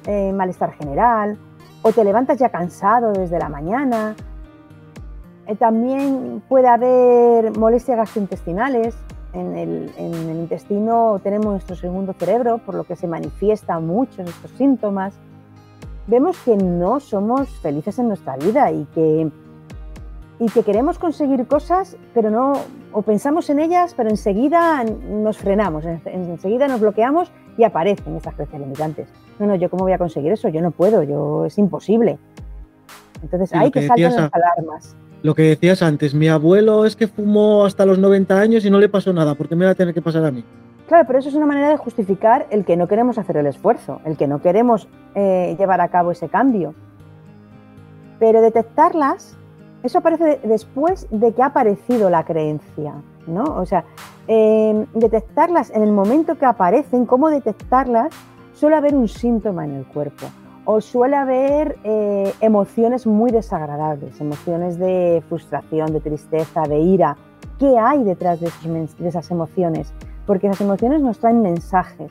eh, 0.07 0.33
malestar 0.33 0.73
general 0.73 1.39
o 1.83 1.93
te 1.93 2.05
levantas 2.05 2.39
ya 2.39 2.51
cansado 2.51 3.13
desde 3.13 3.39
la 3.39 3.49
mañana, 3.49 4.15
eh, 5.49 5.57
también 5.57 6.43
puede 6.47 6.69
haber 6.69 7.57
molestias 7.57 7.97
gastrointestinales. 7.97 8.95
En 9.33 9.57
el, 9.57 9.91
intestino 10.37 11.21
tenemos 11.23 11.47
nuestro 11.53 11.77
segundo 11.77 12.13
cerebro, 12.15 12.59
por 12.59 12.75
lo 12.75 12.85
que 12.85 12.97
se 12.97 13.07
manifiestan 13.07 13.87
muchos 13.87 14.29
estos 14.29 14.51
síntomas. 14.53 15.15
Vemos 16.07 16.39
que 16.45 16.57
no 16.57 17.01
somos 17.01 17.49
felices 17.61 17.99
en 17.99 18.09
nuestra 18.09 18.37
vida 18.37 18.71
y 18.73 18.87
que, 18.95 19.31
y 20.41 20.47
que 20.47 20.63
queremos 20.63 20.99
conseguir 20.99 21.47
cosas, 21.47 21.97
pero 22.15 22.31
no, 22.31 22.53
o 22.93 23.03
pensamos 23.03 23.51
en 23.51 23.59
ellas, 23.59 23.95
pero 23.97 24.09
enseguida 24.09 24.85
nos 24.85 25.39
frenamos, 25.39 25.85
enseguida 25.85 26.69
nos 26.69 26.81
bloqueamos 26.81 27.31
y 27.57 27.65
aparecen 27.65 28.17
esas 28.17 28.35
creencias 28.35 28.61
limitantes. 28.61 29.09
No, 29.39 29.47
no, 29.47 29.57
yo 29.57 29.69
cómo 29.69 29.85
voy 29.85 29.93
a 29.93 29.99
conseguir 29.99 30.33
eso, 30.33 30.49
yo 30.49 30.61
no 30.63 30.71
puedo, 30.71 31.03
yo 31.03 31.45
es 31.47 31.59
imposible. 31.59 32.19
Entonces 33.23 33.53
hay 33.53 33.71
que, 33.71 33.81
que 33.81 33.87
saltar 33.89 34.13
las 34.13 34.33
alarmas 34.33 34.97
lo 35.23 35.35
que 35.35 35.43
decías 35.43 35.83
antes, 35.83 36.15
mi 36.15 36.29
abuelo 36.29 36.85
es 36.85 36.95
que 36.95 37.09
fumó 37.09 37.65
hasta 37.65 37.85
los 37.85 37.99
90 37.99 38.39
años 38.39 38.65
y 38.65 38.71
no 38.71 38.79
le 38.79 38.89
pasó 38.89 39.13
nada, 39.13 39.35
¿por 39.35 39.49
qué 39.49 39.57
me 39.57 39.65
va 39.65 39.73
a 39.73 39.75
tener 39.75 39.93
que 39.93 40.03
pasar 40.03 40.25
a 40.25 40.31
mí? 40.31 40.45
Claro, 40.87 41.05
pero 41.07 41.19
eso 41.19 41.29
es 41.29 41.35
una 41.35 41.47
manera 41.47 41.69
de 41.69 41.77
justificar 41.77 42.47
el 42.51 42.65
que 42.65 42.77
no 42.77 42.87
queremos 42.87 43.19
hacer 43.19 43.37
el 43.37 43.47
esfuerzo, 43.47 44.01
el 44.05 44.17
que 44.17 44.27
no 44.27 44.41
queremos 44.41 44.89
eh, 45.15 45.57
llevar 45.59 45.81
a 45.81 45.89
cabo 45.89 46.13
ese 46.13 46.29
cambio. 46.29 46.75
Pero 48.19 48.41
detectarlas, 48.41 49.37
eso 49.83 49.99
aparece 49.99 50.41
después 50.43 51.07
de 51.11 51.33
que 51.33 51.43
ha 51.43 51.47
aparecido 51.47 52.11
la 52.11 52.25
creencia, 52.25 52.95
¿no? 53.27 53.45
O 53.45 53.65
sea, 53.65 53.85
em, 54.27 54.87
detectarlas 54.95 55.71
en 55.71 55.83
el 55.83 55.93
momento 55.93 56.37
que 56.37 56.47
aparecen, 56.47 57.07
cómo 57.07 57.29
detectarlas, 57.29 58.13
suele 58.55 58.77
haber 58.77 58.95
un 58.95 59.07
síntoma 59.07 59.65
en 59.65 59.75
el 59.75 59.87
cuerpo 59.87 60.27
o 60.65 60.81
suele 60.81 61.17
haber 61.17 61.79
eh, 61.85 62.33
emociones 62.41 63.07
muy 63.07 63.31
desagradables, 63.31 64.21
emociones 64.21 64.79
de 64.79 65.23
frustración, 65.29 65.93
de 65.93 66.01
tristeza, 66.01 66.63
de 66.63 66.79
ira. 66.81 67.17
¿Qué 67.59 67.79
hay 67.79 68.05
detrás 68.05 68.41
de, 68.41 68.51
de 68.99 69.09
esas 69.09 69.31
emociones? 69.31 69.95
Porque 70.27 70.49
esas 70.49 70.61
emociones 70.61 71.01
nos 71.01 71.19
traen 71.21 71.41
mensajes. 71.41 72.11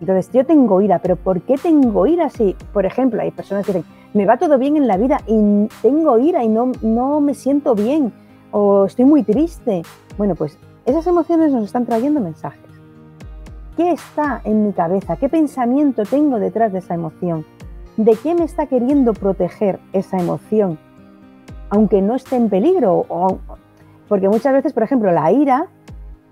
Entonces, 0.00 0.30
yo 0.32 0.46
tengo 0.46 0.80
ira, 0.80 1.00
pero 1.00 1.16
¿por 1.16 1.40
qué 1.40 1.56
tengo 1.56 2.06
ira 2.06 2.28
si, 2.30 2.54
por 2.72 2.86
ejemplo, 2.86 3.20
hay 3.20 3.32
personas 3.32 3.66
que 3.66 3.72
dicen, 3.72 3.90
me 4.14 4.26
va 4.26 4.38
todo 4.38 4.58
bien 4.58 4.76
en 4.76 4.86
la 4.86 4.96
vida 4.96 5.20
y 5.26 5.68
tengo 5.82 6.18
ira 6.18 6.44
y 6.44 6.48
no, 6.48 6.72
no 6.82 7.20
me 7.20 7.34
siento 7.34 7.74
bien 7.74 8.12
o 8.50 8.86
estoy 8.86 9.04
muy 9.04 9.22
triste? 9.22 9.82
Bueno, 10.16 10.34
pues 10.34 10.58
esas 10.86 11.06
emociones 11.06 11.52
nos 11.52 11.64
están 11.64 11.84
trayendo 11.86 12.20
mensajes. 12.20 12.68
¿Qué 13.76 13.92
está 13.92 14.40
en 14.44 14.66
mi 14.66 14.72
cabeza? 14.72 15.16
¿Qué 15.16 15.28
pensamiento 15.28 16.02
tengo 16.04 16.40
detrás 16.40 16.72
de 16.72 16.80
esa 16.80 16.94
emoción? 16.94 17.44
¿De 17.96 18.16
qué 18.16 18.34
me 18.34 18.44
está 18.44 18.66
queriendo 18.66 19.12
proteger 19.12 19.78
esa 19.92 20.18
emoción? 20.18 20.78
Aunque 21.70 22.02
no 22.02 22.14
esté 22.14 22.36
en 22.36 22.48
peligro. 22.48 23.06
porque 24.08 24.28
muchas 24.28 24.52
veces, 24.52 24.72
por 24.72 24.82
ejemplo, 24.82 25.12
la 25.12 25.30
ira 25.30 25.68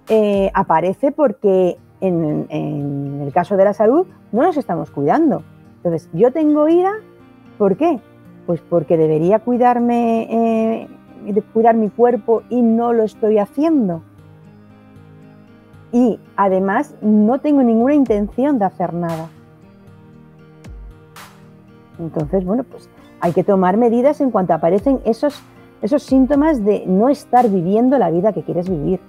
eh, 0.08 0.50
aparece 0.54 1.12
porque 1.12 1.76
en, 2.00 3.20
el 3.22 3.32
caso 3.32 3.56
de 3.56 3.64
la 3.64 3.74
salud 3.74 4.06
no 4.32 4.42
nos 4.42 4.56
estamos 4.56 4.90
cuidando. 4.90 5.42
Entonces, 5.76 6.08
yo 6.12 6.32
tengo 6.32 6.68
ira, 6.68 6.94
¿por 7.58 7.76
qué? 7.76 8.00
Pues 8.46 8.60
porque 8.60 8.96
debería 8.96 9.40
cuidarme, 9.40 10.86
eh, 11.32 11.42
cuidar 11.52 11.76
mi 11.76 11.90
cuerpo 11.90 12.42
y 12.48 12.62
no 12.62 12.92
lo 12.92 13.02
estoy 13.02 13.38
haciendo 13.38 14.02
y 15.96 16.20
además 16.36 16.94
no 17.00 17.40
tengo 17.40 17.62
ninguna 17.62 17.94
intención 17.94 18.58
de 18.58 18.66
hacer 18.66 18.92
nada. 18.92 19.28
Entonces, 21.98 22.44
bueno, 22.44 22.64
pues 22.64 22.90
hay 23.20 23.32
que 23.32 23.42
tomar 23.42 23.78
medidas 23.78 24.20
en 24.20 24.30
cuanto 24.30 24.52
aparecen 24.52 25.00
esos, 25.06 25.42
esos 25.80 26.02
síntomas 26.02 26.62
de 26.64 26.84
no 26.86 27.08
estar 27.08 27.48
viviendo 27.48 27.98
la 27.98 28.10
vida 28.10 28.34
que 28.34 28.42
quieres 28.42 28.68
vivir. 28.68 29.00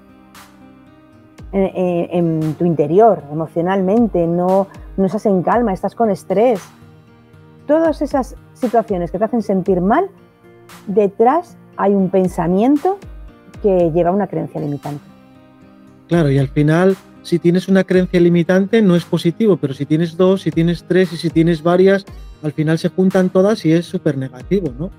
En, 1.52 2.54
tu 2.56 2.66
interior, 2.66 3.24
emocionalmente, 3.32 4.28
no, 4.28 4.68
no 4.96 5.06
estás 5.06 5.26
en 5.26 5.42
calma, 5.44 5.74
estás 5.74 5.96
con 5.96 6.10
estrés. 6.10 6.62
Todas 7.68 8.02
esas 8.02 8.36
situaciones 8.54 9.12
que 9.12 9.20
te 9.20 9.26
hacen 9.26 9.42
sentir 9.42 9.82
mal, 9.82 10.10
detrás 10.88 11.58
hay 11.76 11.94
un 11.94 12.10
pensamiento 12.10 12.98
que 13.62 13.92
lleva 13.94 14.10
a 14.10 14.14
una 14.14 14.28
creencia 14.28 14.62
limitante. 14.62 15.04
Claro, 16.08 16.32
y 16.32 16.38
al 16.38 16.48
final, 16.48 16.96
si 17.24 17.40
tienes 17.40 17.68
una 17.68 17.84
creencia 17.84 18.20
limitante, 18.22 18.82
no 18.82 18.96
es 18.96 19.04
positivo, 19.04 19.58
pero 19.58 19.74
si 19.74 19.86
tienes 19.86 20.16
dos, 20.16 20.44
si 20.44 20.52
tienes 20.52 20.86
tres 20.86 21.12
y 21.12 21.18
si 21.18 21.30
tienes 21.30 21.62
varias, 21.62 22.06
al 22.42 22.54
final 22.54 22.80
se 22.80 22.90
juntan 22.90 23.30
todas 23.30 23.66
y 23.66 23.74
es 23.74 23.86
súper 23.86 24.18
negativo, 24.18 24.72
¿no? 24.80 24.90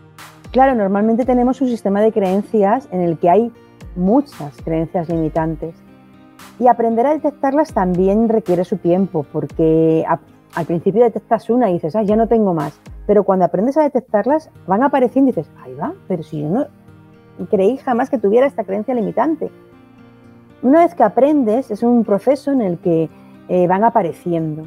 Claro, 0.50 0.74
normalmente 0.74 1.24
tenemos 1.24 1.60
un 1.60 1.68
sistema 1.68 2.02
de 2.02 2.12
creencias 2.12 2.88
en 2.92 3.00
el 3.00 3.18
que 3.18 3.30
hay 3.30 3.52
muchas 3.96 4.54
creencias 4.62 5.08
limitantes. 5.08 5.74
Y 6.60 6.66
aprender 6.66 7.06
a 7.06 7.12
detectarlas 7.12 7.72
también 7.72 8.28
requiere 8.28 8.64
su 8.64 8.76
tiempo, 8.76 9.24
porque 9.32 10.04
al 10.58 10.66
principio 10.66 11.04
detectas 11.04 11.48
una 11.50 11.70
y 11.70 11.74
dices, 11.74 11.94
ah, 11.94 12.02
ya 12.02 12.16
no 12.16 12.26
tengo 12.26 12.52
más. 12.52 12.80
Pero 13.06 13.22
cuando 13.22 13.44
aprendes 13.44 13.76
a 13.76 13.82
detectarlas, 13.82 14.50
van 14.66 14.82
apareciendo 14.82 15.30
y 15.30 15.32
dices, 15.32 15.48
ahí 15.62 15.72
va, 15.74 15.94
pero 16.08 16.24
si 16.24 16.42
yo 16.42 16.48
no 16.48 16.66
creí 17.46 17.76
jamás 17.76 18.10
que 18.10 18.18
tuviera 18.18 18.44
esta 18.44 18.64
creencia 18.64 18.92
limitante. 18.92 19.52
Una 20.62 20.80
vez 20.80 20.96
que 20.96 21.04
aprendes, 21.04 21.70
es 21.70 21.84
un 21.84 22.04
proceso 22.04 22.50
en 22.50 22.60
el 22.60 22.78
que 22.78 23.08
eh, 23.48 23.68
van 23.68 23.84
apareciendo. 23.84 24.66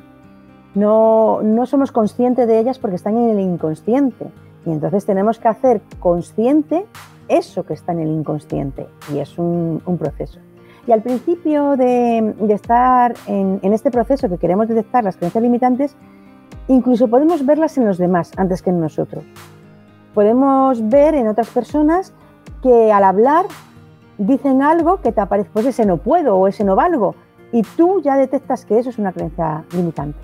No, 0.75 1.41
somos 1.65 1.91
conscientes 1.91 2.47
de 2.47 2.57
ellas 2.57 2.79
porque 2.79 2.95
están 2.95 3.17
en 3.17 3.31
el 3.31 3.39
inconsciente. 3.41 4.27
Y 4.65 4.71
entonces 4.71 5.05
tenemos 5.05 5.39
que 5.39 5.49
hacer 5.49 5.81
consciente 5.99 6.85
eso 7.27 7.65
que 7.65 7.73
está 7.73 7.91
en 7.91 7.99
el 7.99 8.11
inconsciente. 8.11 8.87
Y 9.13 9.19
es 9.19 9.37
un, 9.37 9.81
proceso. 9.99 10.39
Y 10.87 10.91
al 10.91 11.01
principio 11.01 11.77
de, 11.77 12.33
estar 12.49 13.13
en, 13.27 13.59
este 13.63 13.91
proceso 13.91 14.29
que 14.29 14.37
queremos 14.37 14.67
detectar 14.67 15.03
las 15.03 15.15
creencias 15.15 15.43
limitantes, 15.43 15.95
incluso 16.67 17.07
podemos 17.07 17.45
verlas 17.45 17.77
en 17.77 17.85
los 17.85 17.97
demás 17.97 18.31
antes 18.37 18.61
que 18.61 18.71
en 18.71 18.79
nosotros. 18.79 19.23
Podemos 20.13 20.89
ver 20.89 21.15
en 21.15 21.27
otras 21.27 21.49
personas 21.49 22.13
que 22.63 22.91
al 22.91 23.03
hablar 23.03 23.45
dicen 24.17 24.61
algo 24.61 25.01
que 25.01 25.11
te 25.11 25.21
aparece, 25.21 25.49
pues 25.53 25.65
ese 25.65 25.85
no 25.85 25.97
puedo 25.97 26.35
o 26.35 26.47
ese 26.47 26.63
no 26.63 26.75
valgo, 26.75 27.15
y 27.51 27.63
tú 27.63 28.01
ya 28.01 28.15
detectas 28.15 28.65
que 28.65 28.79
eso 28.79 28.89
es 28.89 28.97
una 28.97 29.11
creencia 29.11 29.63
limitante. 29.73 30.19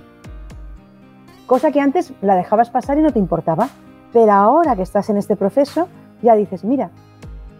Cosa 1.45 1.71
que 1.71 1.79
antes 1.79 2.13
la 2.21 2.35
dejabas 2.35 2.69
pasar 2.69 2.97
y 2.97 3.01
no 3.01 3.11
te 3.11 3.19
importaba, 3.19 3.69
pero 4.11 4.31
ahora 4.31 4.75
que 4.75 4.81
estás 4.81 5.09
en 5.09 5.17
este 5.17 5.35
proceso, 5.35 5.87
ya 6.21 6.35
dices, 6.35 6.63
mira, 6.63 6.89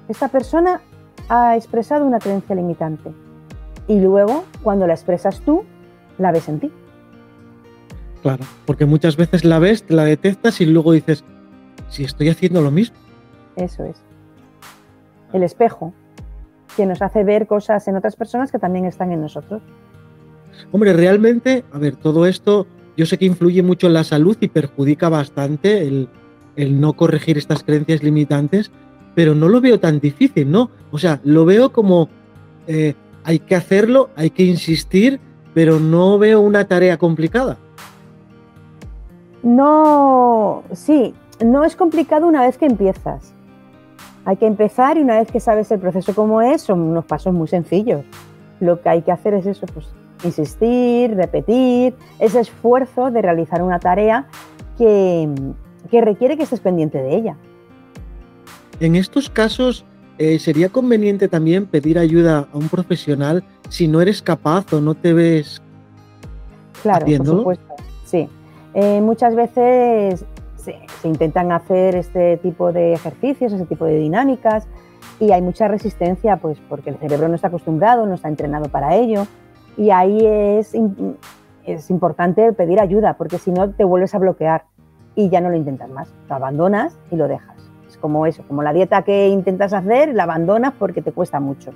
esta 0.09 0.27
persona 0.27 0.81
ha 1.29 1.55
expresado 1.55 2.05
una 2.05 2.19
creencia 2.19 2.55
limitante. 2.55 3.11
Y 3.87 3.99
luego, 3.99 4.45
cuando 4.63 4.87
la 4.87 4.93
expresas 4.93 5.41
tú, 5.41 5.63
la 6.17 6.31
ves 6.31 6.49
en 6.49 6.59
ti. 6.59 6.71
Claro, 8.21 8.43
porque 8.65 8.85
muchas 8.85 9.15
veces 9.15 9.45
la 9.45 9.59
ves, 9.59 9.85
la 9.87 10.03
detectas 10.03 10.59
y 10.59 10.65
luego 10.65 10.91
dices, 10.91 11.23
si 11.89 12.03
estoy 12.03 12.29
haciendo 12.29 12.61
lo 12.61 12.71
mismo. 12.71 12.97
Eso 13.55 13.83
es. 13.85 13.97
El 15.33 15.43
espejo, 15.43 15.93
que 16.75 16.85
nos 16.85 17.01
hace 17.01 17.23
ver 17.23 17.47
cosas 17.47 17.87
en 17.87 17.95
otras 17.95 18.15
personas 18.15 18.51
que 18.51 18.59
también 18.59 18.85
están 18.85 19.11
en 19.11 19.21
nosotros. 19.21 19.61
Hombre, 20.71 20.93
realmente, 20.93 21.63
a 21.71 21.77
ver, 21.77 21.95
todo 21.95 22.25
esto 22.25 22.67
yo 22.97 23.05
sé 23.05 23.17
que 23.17 23.25
influye 23.25 23.61
mucho 23.61 23.87
en 23.87 23.93
la 23.93 24.03
salud 24.03 24.37
y 24.41 24.47
perjudica 24.47 25.07
bastante 25.07 25.87
el, 25.87 26.09
no 26.81 26.93
corregir 26.93 27.37
estas 27.37 27.63
creencias 27.63 28.01
limitantes, 28.01 28.71
pero 29.17 29.33
no 29.33 29.49
lo 29.49 29.61
veo 29.61 29.79
tan 29.79 29.99
difícil, 29.99 30.51
¿no? 30.51 30.69
O 30.91 30.99
sea, 30.99 31.19
lo 31.23 31.43
veo 31.43 31.71
como 31.71 32.07
eh, 32.67 32.93
hay 33.23 33.39
que 33.39 33.55
hacerlo, 33.55 34.11
hay 34.15 34.29
que 34.29 34.43
insistir, 34.43 35.19
pero 35.55 35.79
no 35.79 36.19
veo 36.19 36.39
una 36.39 36.65
tarea 36.67 36.99
complicada. 36.99 37.57
No, 39.41 40.61
sí, 40.71 41.15
no 41.43 41.63
es 41.63 41.75
complicado 41.75 42.27
una 42.27 42.43
vez 42.43 42.59
que 42.59 42.67
empiezas. 42.67 43.33
Hay 44.23 44.37
que 44.37 44.45
empezar 44.45 44.99
y 44.99 45.01
una 45.01 45.17
vez 45.17 45.31
que 45.31 45.39
sabes 45.39 45.71
el 45.71 45.79
proceso 45.79 46.13
como 46.13 46.43
es, 46.43 46.61
son 46.61 46.81
unos 46.81 47.05
pasos 47.05 47.33
muy 47.33 47.47
sencillos. 47.47 48.05
Lo 48.59 48.83
que 48.83 48.89
hay 48.89 49.01
que 49.01 49.11
hacer 49.11 49.33
es 49.33 49.47
eso, 49.47 49.65
pues 49.73 49.87
insistir, 50.23 51.15
repetir, 51.15 51.95
ese 52.19 52.41
esfuerzo 52.41 53.09
de 53.09 53.23
realizar 53.23 53.63
una 53.63 53.79
tarea 53.79 54.27
que, 54.77 55.27
requiere 55.91 56.37
que 56.37 56.43
estés 56.43 56.59
pendiente 56.59 56.99
de 56.99 57.15
ella. 57.15 57.35
En 58.79 58.95
estos 58.95 59.29
casos, 59.29 59.85
eh, 60.17 60.39
¿sería 60.39 60.69
conveniente 60.69 61.27
también 61.27 61.65
pedir 61.65 61.97
ayuda 61.97 62.47
a 62.51 62.57
un 62.57 62.69
profesional 62.69 63.43
si 63.69 63.87
no 63.87 64.01
eres 64.01 64.21
capaz 64.21 64.71
o 64.73 64.81
no 64.81 64.95
te 64.95 65.13
ves 65.13 65.61
Claro, 66.81 67.05
por 67.05 67.25
supuesto, 67.25 67.75
sí. 68.05 68.29
Eh, 68.73 69.01
muchas 69.01 69.35
veces 69.35 70.25
se, 70.55 70.77
intentan 71.03 71.51
hacer 71.51 71.95
este 71.95 72.37
tipo 72.37 72.71
de 72.71 72.93
ejercicios, 72.93 73.53
ese 73.53 73.65
tipo 73.65 73.85
de 73.85 73.97
dinámicas 73.97 74.67
y 75.19 75.31
hay 75.31 75.41
mucha 75.41 75.67
resistencia 75.67 76.37
pues 76.37 76.59
porque 76.69 76.91
el 76.91 76.97
cerebro 76.97 77.27
no 77.27 77.35
está 77.35 77.47
acostumbrado, 77.47 78.05
no 78.05 78.13
está 78.13 78.27
entrenado 78.27 78.69
para 78.69 78.95
ello 78.95 79.25
y 79.77 79.89
ahí 79.89 80.19
es, 80.23 80.75
es 81.65 81.89
importante 81.89 82.53
pedir 82.53 82.79
ayuda 82.79 83.15
porque 83.15 83.37
si 83.37 83.51
no 83.51 83.71
te 83.71 83.83
vuelves 83.83 84.13
a 84.13 84.19
bloquear 84.19 84.65
y 85.15 85.29
ya 85.29 85.41
no 85.41 85.49
lo 85.49 85.55
intentas 85.55 85.89
más, 85.89 86.13
lo 86.29 86.35
abandonas 86.35 86.97
y 87.11 87.15
lo 87.15 87.27
dejas. 87.27 87.56
Como 88.01 88.25
eso, 88.25 88.43
como 88.47 88.63
la 88.63 88.73
dieta 88.73 89.01
que 89.01 89.29
intentas 89.29 89.73
hacer, 89.73 90.13
la 90.13 90.23
abandonas 90.23 90.73
porque 90.77 91.01
te 91.01 91.11
cuesta 91.11 91.39
mucho. 91.39 91.71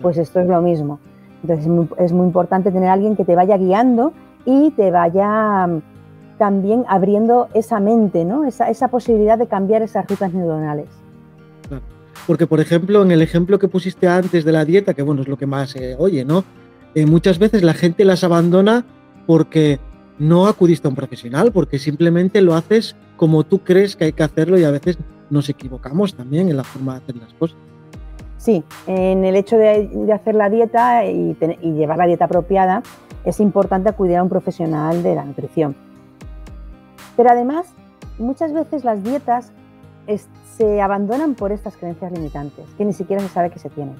Pues 0.00 0.18
esto 0.18 0.40
es 0.40 0.46
lo 0.46 0.60
mismo. 0.62 1.00
Entonces 1.42 1.66
es 1.98 2.12
muy, 2.12 2.26
importante 2.26 2.70
tener 2.70 2.88
alguien 2.88 3.16
que 3.16 3.24
te 3.24 3.34
vaya 3.34 3.56
guiando 3.56 4.12
y 4.46 4.70
te 4.70 4.90
vaya 4.90 5.68
también 6.38 6.84
abriendo 6.88 7.48
esa 7.54 7.80
mente, 7.80 8.24
¿no? 8.24 8.44
esa, 8.44 8.70
esa 8.70 8.88
posibilidad 8.88 9.38
de 9.38 9.46
cambiar 9.46 9.82
esas 9.82 10.06
rutas 10.06 10.32
neuronales. 10.32 10.88
Porque, 12.26 12.46
por 12.46 12.60
ejemplo, 12.60 13.02
en 13.02 13.10
el 13.10 13.20
ejemplo 13.20 13.58
que 13.58 13.68
pusiste 13.68 14.08
antes 14.08 14.44
de 14.44 14.52
la 14.52 14.64
dieta, 14.64 14.94
que 14.94 15.02
bueno, 15.02 15.22
es 15.22 15.28
lo 15.28 15.36
que 15.36 15.46
más 15.46 15.74
oye, 15.98 16.24
¿no? 16.24 16.44
Eh, 16.94 17.06
muchas 17.06 17.38
veces 17.38 17.62
la 17.62 17.74
gente 17.74 18.04
las 18.04 18.24
abandona 18.24 18.84
porque 19.26 19.78
no 20.18 20.46
acudiste 20.46 20.86
a 20.86 20.90
un 20.90 20.94
profesional, 20.94 21.52
porque 21.52 21.78
simplemente 21.78 22.40
lo 22.40 22.54
haces 22.54 22.96
como 23.16 23.44
tú 23.44 23.60
crees 23.60 23.96
que 23.96 24.04
hay 24.04 24.12
que 24.12 24.22
hacerlo 24.22 24.58
y 24.58 24.64
a 24.64 24.70
veces 24.70 24.98
nos 25.34 25.48
equivocamos 25.50 26.14
también 26.14 26.48
en 26.48 26.56
la 26.56 26.64
forma 26.64 26.94
de 26.94 26.98
hacer 26.98 27.16
las 27.16 27.32
cosas. 27.34 27.58
Sí, 28.38 28.64
en 28.86 29.24
el 29.24 29.36
hecho 29.36 29.56
de, 29.56 30.10
hacer 30.12 30.34
la 30.34 30.48
dieta 30.48 31.04
y, 31.04 31.36
llevar 31.62 31.98
la 31.98 32.06
dieta 32.06 32.24
apropiada, 32.24 32.82
es 33.24 33.40
importante 33.40 33.88
acudir 33.88 34.16
a 34.16 34.22
un 34.22 34.28
profesional 34.28 35.02
de 35.02 35.14
la 35.14 35.24
nutrición 35.24 35.74
pero 37.16 37.30
además, 37.30 37.66
muchas 38.18 38.52
veces 38.52 38.84
las 38.84 39.02
dietas 39.02 39.52
se 40.56 40.80
abandonan 40.80 41.34
por 41.34 41.52
estas 41.52 41.76
creencias 41.76 42.12
limitantes, 42.12 42.66
que 42.76 42.84
ni 42.84 42.92
siquiera 42.92 43.22
se 43.22 43.28
sabe 43.28 43.50
que 43.50 43.58
se 43.58 43.70
tienen. 43.70 43.96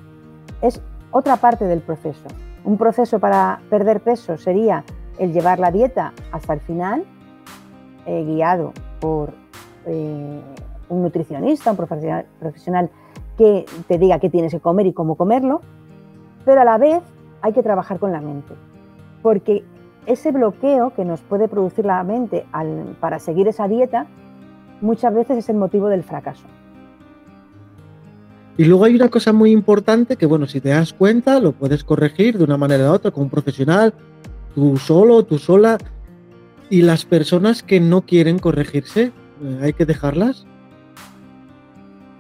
Es 0.63 0.81
otra 1.11 1.37
parte 1.37 1.65
del 1.65 1.81
proceso. 1.81 2.27
Un 2.65 2.77
proceso 2.79 3.19
para 3.19 3.61
perder 3.71 4.01
peso 4.01 4.37
sería 4.37 4.85
el 5.19 5.33
llevar 5.33 5.59
la 5.59 5.71
dieta 5.71 6.13
hasta 6.33 6.55
el 6.55 6.61
final 6.61 7.05
eh, 8.07 8.25
guiado 8.25 8.73
por 9.01 9.33
eh, 9.87 10.41
un 10.89 11.03
nutricionista, 11.03 11.71
un 11.71 11.77
profesional, 11.77 12.27
profesional 12.39 12.91
que 13.37 13.67
te 13.89 13.99
diga 13.99 14.19
qué 14.19 14.31
tienes 14.31 14.53
que 14.53 14.61
comer 14.61 14.87
y 14.87 14.93
cómo 14.93 15.17
comerlo, 15.17 15.61
pero 16.45 16.61
a 16.61 16.65
la 16.65 16.79
vez 16.79 17.03
hay 17.43 17.53
que 17.53 17.63
trabajar 17.63 17.99
con 17.99 18.13
la 18.13 18.21
mente, 18.21 18.55
porque 19.23 19.65
ese 20.07 20.33
bloqueo 20.33 20.93
que 20.95 21.05
nos 21.05 21.21
puede 21.21 21.49
producir 21.49 21.85
la 21.85 22.03
mente 22.05 22.47
para 23.01 23.19
seguir 23.19 23.49
esa 23.49 23.69
dieta 23.69 24.07
muchas 24.81 25.15
veces 25.15 25.39
es 25.39 25.49
el 25.49 25.57
motivo 25.57 25.89
del 25.89 26.03
fracaso. 26.03 26.45
Y 28.57 28.65
luego 28.67 28.85
hay 28.85 28.95
una 28.95 29.09
cosa 29.09 29.33
muy 29.33 29.51
importante 29.51 30.17
que, 30.17 30.27
bueno, 30.27 30.47
si 30.47 30.61
te 30.61 30.69
das 30.69 30.93
cuenta, 30.93 31.41
lo 31.41 31.53
puedes 31.53 31.83
corregir 31.83 32.39
de 32.39 32.45
una 32.45 32.57
manera 32.57 32.91
u 32.91 32.93
otra 32.93 33.11
con 33.11 33.25
un 33.25 33.31
profesional, 33.31 33.93
tú 34.55 34.77
solo, 34.77 35.25
tú 35.25 35.39
sola. 35.39 35.79
Y 36.71 36.83
las 36.83 37.05
personas 37.05 37.63
que 37.65 37.81
no 37.81 38.03
quieren 38.03 38.39
corregirse, 38.39 39.13
eh, 39.43 39.59
hay 39.61 39.73
que 39.73 39.87
dejarlas. 39.87 40.47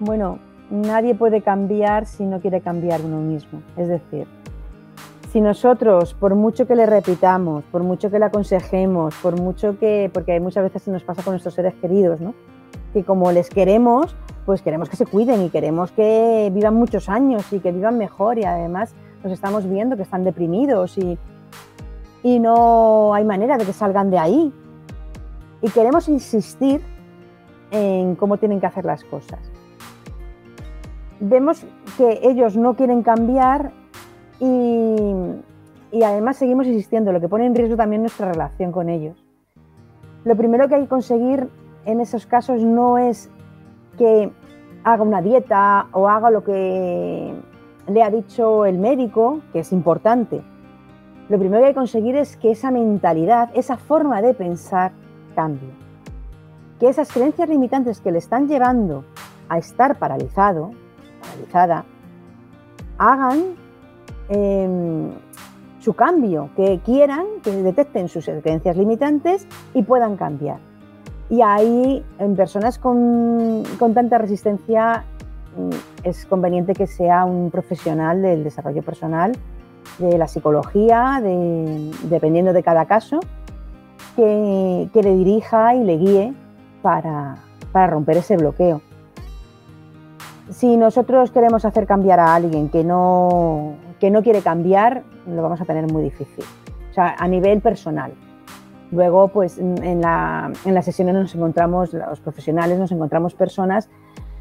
Bueno, 0.04 0.38
nadie 0.70 1.14
puede 1.14 1.40
cambiar 1.40 2.04
si 2.04 2.26
no 2.26 2.38
quiere 2.38 2.60
cambiar 2.60 3.00
uno 3.00 3.20
mismo. 3.20 3.62
Es 3.74 3.88
decir, 3.88 4.26
si 5.32 5.40
nosotros, 5.40 6.12
por 6.12 6.34
mucho 6.34 6.66
que 6.66 6.74
le 6.74 6.84
repitamos, 6.84 7.64
por 7.72 7.82
mucho 7.82 8.10
que 8.10 8.18
le 8.18 8.26
aconsejemos, 8.26 9.14
por 9.22 9.40
mucho 9.40 9.78
que, 9.78 10.10
porque 10.12 10.38
muchas 10.40 10.64
veces 10.64 10.86
nos 10.88 11.02
pasa 11.02 11.22
con 11.22 11.32
nuestros 11.32 11.54
seres 11.54 11.72
queridos, 11.80 12.20
¿no? 12.20 12.34
Que 12.92 13.02
como 13.02 13.32
les 13.32 13.48
queremos, 13.48 14.14
pues 14.44 14.60
queremos 14.60 14.90
que 14.90 14.96
se 14.96 15.06
cuiden 15.06 15.40
y 15.40 15.48
queremos 15.48 15.90
que 15.90 16.50
vivan 16.52 16.74
muchos 16.74 17.08
años 17.08 17.50
y 17.50 17.60
que 17.60 17.72
vivan 17.72 17.96
mejor 17.96 18.38
y 18.38 18.44
además 18.44 18.94
nos 19.22 19.32
estamos 19.32 19.66
viendo 19.66 19.96
que 19.96 20.02
están 20.02 20.22
deprimidos 20.22 20.98
y, 20.98 21.18
y 22.22 22.38
no 22.40 23.14
hay 23.14 23.24
manera 23.24 23.56
de 23.56 23.64
que 23.64 23.72
salgan 23.72 24.10
de 24.10 24.18
ahí. 24.18 24.52
Y 25.62 25.70
queremos 25.70 26.10
insistir 26.10 26.82
en 27.70 28.16
cómo 28.16 28.36
tienen 28.36 28.60
que 28.60 28.66
hacer 28.66 28.84
las 28.84 29.02
cosas. 29.04 29.53
Vemos 31.26 31.64
que 31.96 32.20
ellos 32.22 32.54
no 32.54 32.74
quieren 32.74 33.02
cambiar 33.02 33.72
y, 34.40 34.94
y 35.90 36.02
además 36.02 36.36
seguimos 36.36 36.66
insistiendo, 36.66 37.12
lo 37.12 37.20
que 37.20 37.30
pone 37.30 37.46
en 37.46 37.54
riesgo 37.54 37.76
también 37.76 38.02
nuestra 38.02 38.30
relación 38.30 38.72
con 38.72 38.90
ellos. 38.90 39.24
Lo 40.24 40.36
primero 40.36 40.68
que 40.68 40.74
hay 40.74 40.82
que 40.82 40.88
conseguir 40.88 41.48
en 41.86 42.00
esos 42.00 42.26
casos 42.26 42.62
no 42.62 42.98
es 42.98 43.30
que 43.96 44.30
haga 44.84 45.02
una 45.02 45.22
dieta 45.22 45.86
o 45.92 46.10
haga 46.10 46.30
lo 46.30 46.44
que 46.44 47.34
le 47.88 48.02
ha 48.02 48.10
dicho 48.10 48.66
el 48.66 48.78
médico, 48.78 49.40
que 49.54 49.60
es 49.60 49.72
importante. 49.72 50.42
Lo 51.30 51.38
primero 51.38 51.62
que 51.62 51.68
hay 51.68 51.72
que 51.72 51.78
conseguir 51.78 52.16
es 52.16 52.36
que 52.36 52.50
esa 52.50 52.70
mentalidad, 52.70 53.48
esa 53.54 53.78
forma 53.78 54.20
de 54.20 54.34
pensar 54.34 54.92
cambie. 55.34 55.70
Que 56.78 56.88
esas 56.90 57.10
creencias 57.10 57.48
limitantes 57.48 58.02
que 58.02 58.12
le 58.12 58.18
están 58.18 58.46
llevando 58.46 59.04
a 59.48 59.56
estar 59.56 59.98
paralizado, 59.98 60.72
hagan 62.98 63.42
em, 64.28 65.10
su 65.80 65.94
cambio, 65.94 66.50
que 66.56 66.80
quieran, 66.84 67.26
que 67.42 67.50
detecten 67.50 68.08
sus 68.08 68.24
creencias 68.24 68.76
limitantes 68.76 69.46
y 69.74 69.82
puedan 69.82 70.16
cambiar. 70.16 70.58
Y 71.30 71.42
ahí, 71.42 72.04
en 72.18 72.36
personas 72.36 72.78
con, 72.78 73.62
tanta 73.78 74.18
resistencia, 74.18 75.04
mm, 75.56 76.06
es 76.06 76.26
conveniente 76.26 76.74
que 76.74 76.86
sea 76.86 77.24
un 77.24 77.50
profesional 77.50 78.22
del 78.22 78.44
desarrollo 78.44 78.82
personal, 78.82 79.32
de 79.98 80.18
la 80.18 80.26
psicología, 80.26 81.20
dependiendo 82.04 82.52
de 82.52 82.62
cada 82.62 82.86
caso, 82.86 83.20
que, 84.16 84.88
le 84.92 85.14
dirija 85.14 85.74
y 85.74 85.84
le 85.84 85.96
guíe 85.96 86.34
para, 86.82 87.36
romper 87.72 88.18
ese 88.18 88.36
bloqueo. 88.36 88.80
Si 90.50 90.76
nosotros 90.76 91.30
queremos 91.30 91.64
hacer 91.64 91.86
cambiar 91.86 92.20
a 92.20 92.34
alguien 92.34 92.68
que 92.68 92.84
no, 92.84 93.74
que 93.98 94.10
no 94.10 94.22
quiere 94.22 94.42
cambiar, 94.42 95.02
lo 95.26 95.42
vamos 95.42 95.60
a 95.60 95.64
tener 95.64 95.90
muy 95.90 96.02
difícil. 96.02 96.44
O 96.90 96.94
sea, 96.94 97.16
a 97.18 97.26
nivel 97.26 97.60
personal. 97.60 98.12
Luego, 98.92 99.28
pues 99.28 99.58
en, 99.58 100.00
la, 100.00 100.52
en 100.64 100.74
las 100.74 100.84
sesiones 100.84 101.14
nos 101.14 101.34
encontramos, 101.34 101.92
los 101.92 102.20
profesionales, 102.20 102.78
nos 102.78 102.92
encontramos 102.92 103.34
personas 103.34 103.88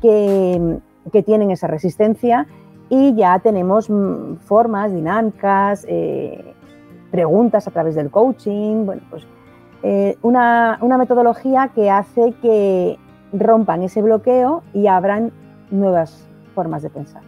que, 0.01 0.79
tienen 1.25 1.51
esa 1.51 1.67
resistencia 1.67 2.47
y 2.89 3.15
ya 3.15 3.39
tenemos 3.39 3.89
mm, 3.89 4.35
formas 4.37 4.93
dinámicas, 4.93 5.85
eh, 5.87 6.53
preguntas 7.11 7.67
a 7.67 7.71
través 7.71 7.95
del 7.95 8.09
coaching, 8.11 8.85
bueno, 8.85 9.01
pues 9.09 9.25
eh, 9.83 10.17
una, 10.21 10.79
metodología 10.97 11.71
que 11.73 11.89
hace 11.89 12.33
que 12.41 12.97
rompan 13.31 13.83
ese 13.83 14.01
bloqueo 14.01 14.63
y 14.73 14.87
abran 14.87 15.31
nuevas 15.73 16.25
formas 16.55 16.81
de 16.83 16.89
pensar. 16.89 17.21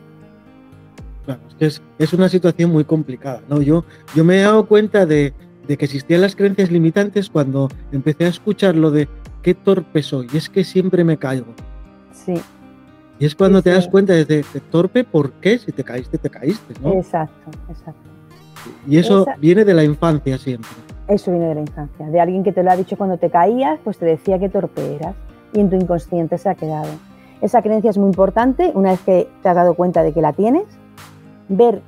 Claro, 1.25 1.41
es 1.47 1.55
que 1.55 2.03
es, 2.03 2.13
una 2.13 2.29
situación 2.29 2.71
muy 2.71 2.86
complicada. 2.86 3.41
¿no? 3.49 3.62
Yo, 3.62 3.84
yo 4.15 4.23
me 4.23 4.39
he 4.39 4.41
dado 4.43 4.67
cuenta 4.67 5.05
de, 5.05 5.34
de 5.67 5.77
que 5.77 5.86
existían 5.86 6.21
las 6.21 6.36
creencias 6.36 6.71
limitantes 6.71 7.29
cuando 7.29 7.69
empecé 7.91 8.25
a 8.25 8.29
escuchar 8.29 8.75
lo 8.75 8.91
de 8.91 9.08
qué 9.41 9.53
torpe 9.53 10.01
soy, 10.01 10.27
y 10.31 10.38
es 10.38 10.49
que 10.49 10.63
siempre 10.63 11.03
me 11.03 11.17
caigo. 11.17 11.53
Sí. 12.12 12.34
Y 13.19 13.25
es 13.25 13.36
cuando 13.36 13.62
te 13.62 13.69
das 13.69 13.88
cuenta 13.88 14.13
de, 14.13 14.25
de, 14.25 14.43
torpe, 14.71 15.03
¿por 15.03 15.31
qué? 15.34 15.58
Si 15.58 15.71
te 15.71 15.84
caíste, 15.84 16.17
te 16.17 16.29
caíste, 16.29 16.73
¿no? 16.81 16.93
Exacto, 16.93 17.51
exacto. 17.69 18.01
Y 18.88 18.97
eso 18.97 19.25
viene 19.39 19.63
de 19.63 19.73
la 19.73 19.84
infancia 19.84 20.38
siempre. 20.38 20.69
Eso 21.08 21.31
viene 21.31 21.47
de 21.47 21.55
la 21.55 21.62
infancia, 21.62 22.08
de 22.08 22.19
alguien 22.19 22.43
que 22.43 22.51
te 22.51 22.63
lo 22.63 22.71
ha 22.71 22.75
dicho 22.75 22.97
cuando 22.97 23.17
te 23.17 23.29
caías, 23.29 23.79
pues 23.84 23.97
te 23.97 24.05
decía 24.05 24.39
que 24.39 24.49
torpe 24.49 24.95
eras 24.95 25.15
y 25.53 25.60
en 25.60 25.69
tu 25.69 25.75
inconsciente 25.75 26.38
se 26.38 26.49
ha 26.49 26.55
quedado. 26.55 26.89
Esa 27.41 27.62
creencia 27.62 27.89
es 27.89 27.98
muy 27.98 28.08
importante, 28.08 28.71
una 28.74 28.91
vez 28.91 29.02
que 29.02 29.30
te 29.43 29.50
has 29.50 29.56
dado 29.56 29.76
cuenta 29.76 30.04
de 30.04 30.13
que 30.13 30.21
la 30.21 30.34
tienes, 30.34 30.65
ver 31.50 31.82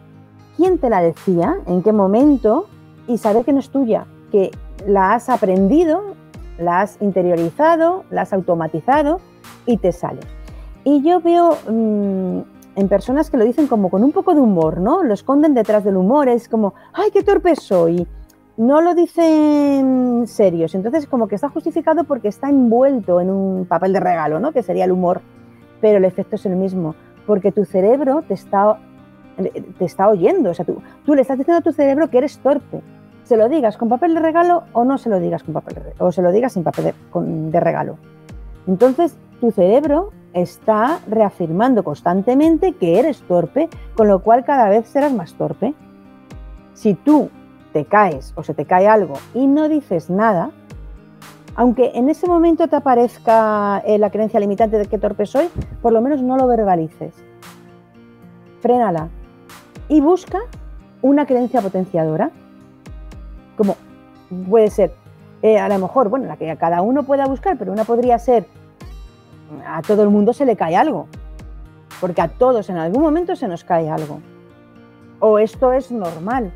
quién 0.56 0.78
te 0.78 0.90
la 0.90 1.02
decía, 1.02 1.58
en 1.68 1.84
qué 1.84 1.94
momento 1.94 2.68
y 3.08 3.18
saber 3.18 3.46
que 3.46 3.54
no 3.54 3.60
es 3.60 3.70
tuya, 3.70 4.06
que 4.32 4.52
la 4.86 5.14
has 5.14 5.30
aprendido, 5.30 6.16
la 6.60 6.82
has 6.82 7.02
interiorizado, 7.02 8.04
la 8.10 8.24
has 8.24 8.34
automatizado 8.34 9.20
y 9.66 9.78
te 9.78 9.92
sale. 9.92 10.20
Y 10.84 11.02
yo 11.02 11.22
veo 11.22 11.58
mm, 11.70 12.40
en 12.76 12.88
personas 12.90 13.30
que 13.30 13.38
lo 13.38 13.46
dicen 13.46 13.68
como 13.68 13.90
con 13.90 14.04
un 14.04 14.12
poco 14.12 14.34
de 14.34 14.42
humor, 14.42 14.80
¿no? 14.80 15.04
Lo 15.04 15.14
esconden 15.14 15.54
detrás 15.54 15.84
del 15.84 15.98
humor, 15.98 16.30
es 16.30 16.48
como, 16.48 16.74
¡ay, 16.94 17.10
qué 17.12 17.24
torpe 17.24 17.56
soy! 17.56 18.08
No 18.56 18.82
lo 18.82 18.96
dicen 18.96 20.24
serios, 20.26 20.74
entonces 20.74 21.06
como 21.06 21.28
que 21.28 21.36
está 21.36 21.50
justificado 21.50 22.06
porque 22.06 22.28
está 22.28 22.50
envuelto 22.50 23.22
en 23.22 23.30
un 23.30 23.66
papel 23.66 23.94
de 23.94 24.00
regalo, 24.00 24.40
¿no? 24.40 24.52
Que 24.52 24.64
sería 24.64 24.86
el 24.86 24.92
humor, 24.92 25.22
pero 25.82 25.98
el 25.98 26.06
efecto 26.06 26.36
es 26.36 26.46
el 26.46 26.56
mismo, 26.56 26.96
porque 27.26 27.52
tu 27.52 27.66
cerebro 27.66 28.24
te 28.28 28.34
está, 28.34 28.80
te 29.78 29.86
está 29.86 30.10
oyendo, 30.10 30.52
o 30.52 30.54
sea, 30.54 30.66
tú, 30.66 30.82
tú 31.06 31.16
le 31.16 31.22
estás 31.22 31.38
diciendo 31.38 31.60
a 31.60 31.63
tu 31.63 31.72
cerebro 31.72 32.10
que 32.10 32.18
eres 32.18 32.38
torpe, 32.40 32.82
se 33.28 33.36
lo 33.36 33.50
digas 33.50 33.76
con 33.76 33.90
papel 33.90 34.13
de 34.13 34.22
regalo 34.22 34.63
o 34.72 34.86
no 34.86 34.98
se 34.98 35.10
lo 35.10 35.20
digas 35.20 35.44
con 35.44 35.54
papel 35.54 35.76
de, 35.76 35.94
o 36.00 36.13
se 36.13 36.22
lo 36.22 36.32
digas 36.32 36.54
sin 36.54 36.63
papel 36.63 36.94
de, 37.13 37.60
regalo. 37.60 37.98
Entonces, 38.68 39.18
tu 39.42 39.52
cerebro 39.52 40.12
está 40.34 41.00
reafirmando 41.10 41.84
constantemente 41.84 42.72
que 42.74 43.00
eres 43.00 43.22
torpe, 43.24 43.68
con 43.96 44.08
lo 44.08 44.20
cual 44.20 44.46
cada 44.46 44.70
vez 44.70 44.88
serás 44.88 45.12
más 45.12 45.34
torpe. 45.34 45.74
Si 46.74 46.94
tú 46.94 47.30
te 47.74 47.84
caes 47.84 48.32
o 48.36 48.44
se 48.44 48.54
te 48.54 48.63
cae 48.63 48.88
algo 48.88 49.16
y 49.34 49.46
no 49.48 49.68
dices 49.68 50.10
nada, 50.10 50.52
aunque 51.58 51.91
en 51.96 52.08
ese 52.08 52.28
momento 52.28 52.67
te 52.67 52.78
aparezca 52.78 53.84
eh, 53.86 53.98
la 53.98 54.10
creencia 54.12 54.39
limitante 54.39 54.78
de 54.78 54.86
que 54.86 54.98
torpe 54.98 55.26
soy, 55.26 55.50
por 55.82 55.91
lo 55.91 56.02
menos 56.02 56.22
no 56.22 56.38
lo 56.38 56.48
verbalices. 56.48 57.13
Frénala 58.62 59.10
y 59.89 59.99
busca 59.99 60.39
una 61.01 61.26
creencia 61.26 61.62
potenciadora 61.62 62.32
como 63.58 63.76
puede 64.47 64.70
ser, 64.70 64.93
eh, 65.41 65.58
a 65.58 65.68
lo 65.68 65.80
mejor, 65.80 66.10
bueno, 66.10 66.28
la 66.28 66.38
que 66.38 66.55
cada 66.58 66.82
uno 66.82 67.03
pueda 67.03 67.26
buscar, 67.26 67.58
pero 67.58 67.72
una 67.72 67.84
podría 67.84 68.20
ser, 68.20 68.45
a 69.66 69.82
todo 69.82 70.03
el 70.03 70.10
mundo 70.10 70.32
se 70.32 70.45
le 70.45 70.55
cae 70.55 70.76
algo, 70.76 71.08
porque 71.99 72.22
a 72.22 72.28
todos 72.28 72.70
en 72.70 72.78
algún 72.78 73.01
momento 73.01 73.36
se 73.36 73.47
nos 73.47 73.64
cae 73.64 73.89
algo. 73.89 74.20
O 75.20 75.39
esto 75.39 75.74
es 75.74 75.91
normal. 75.91 76.53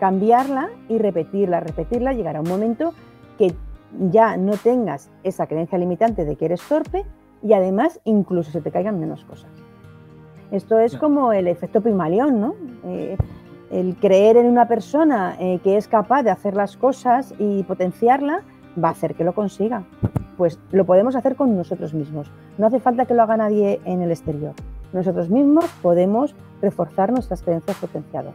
Cambiarla 0.00 0.70
y 0.88 0.96
repetirla, 0.96 1.60
repetirla, 1.60 2.14
llegará 2.14 2.40
un 2.40 2.48
momento 2.48 2.94
que 3.36 3.54
ya 4.10 4.36
no 4.36 4.52
tengas 4.56 5.10
esa 5.22 5.46
creencia 5.46 5.78
limitante 5.78 6.24
de 6.24 6.36
que 6.36 6.46
eres 6.46 6.62
torpe 6.62 7.04
y 7.42 7.52
además 7.52 8.00
incluso 8.04 8.50
se 8.50 8.60
te 8.60 8.70
caigan 8.70 8.98
menos 8.98 9.24
cosas. 9.24 9.50
Esto 10.50 10.78
es 10.78 10.96
como 10.96 11.32
el 11.32 11.48
efecto 11.48 11.80
Pimalión, 11.80 12.40
¿no? 12.40 12.54
Eh, 12.84 13.16
el 13.70 13.96
creer 13.96 14.36
en 14.36 14.46
una 14.46 14.68
persona 14.68 15.36
eh, 15.40 15.58
que 15.64 15.76
es 15.76 15.88
capaz 15.88 16.22
de 16.22 16.30
hacer 16.30 16.54
las 16.54 16.76
cosas 16.76 17.34
y 17.38 17.62
potenciarla 17.64 18.42
va 18.82 18.88
a 18.88 18.92
hacer 18.92 19.14
que 19.14 19.24
lo 19.24 19.34
consiga. 19.34 19.84
Pues 20.36 20.58
lo 20.70 20.84
podemos 20.84 21.16
hacer 21.16 21.36
con 21.36 21.56
nosotros 21.56 21.94
mismos. 21.94 22.30
No 22.58 22.66
hace 22.66 22.80
falta 22.80 23.06
que 23.06 23.14
lo 23.14 23.22
haga 23.22 23.36
nadie 23.36 23.80
en 23.84 24.02
el 24.02 24.10
exterior. 24.10 24.52
Nosotros 24.92 25.28
mismos 25.28 25.64
podemos 25.82 26.34
reforzar 26.62 27.12
nuestras 27.12 27.42
creencias 27.42 27.76
potenciadoras. 27.78 28.34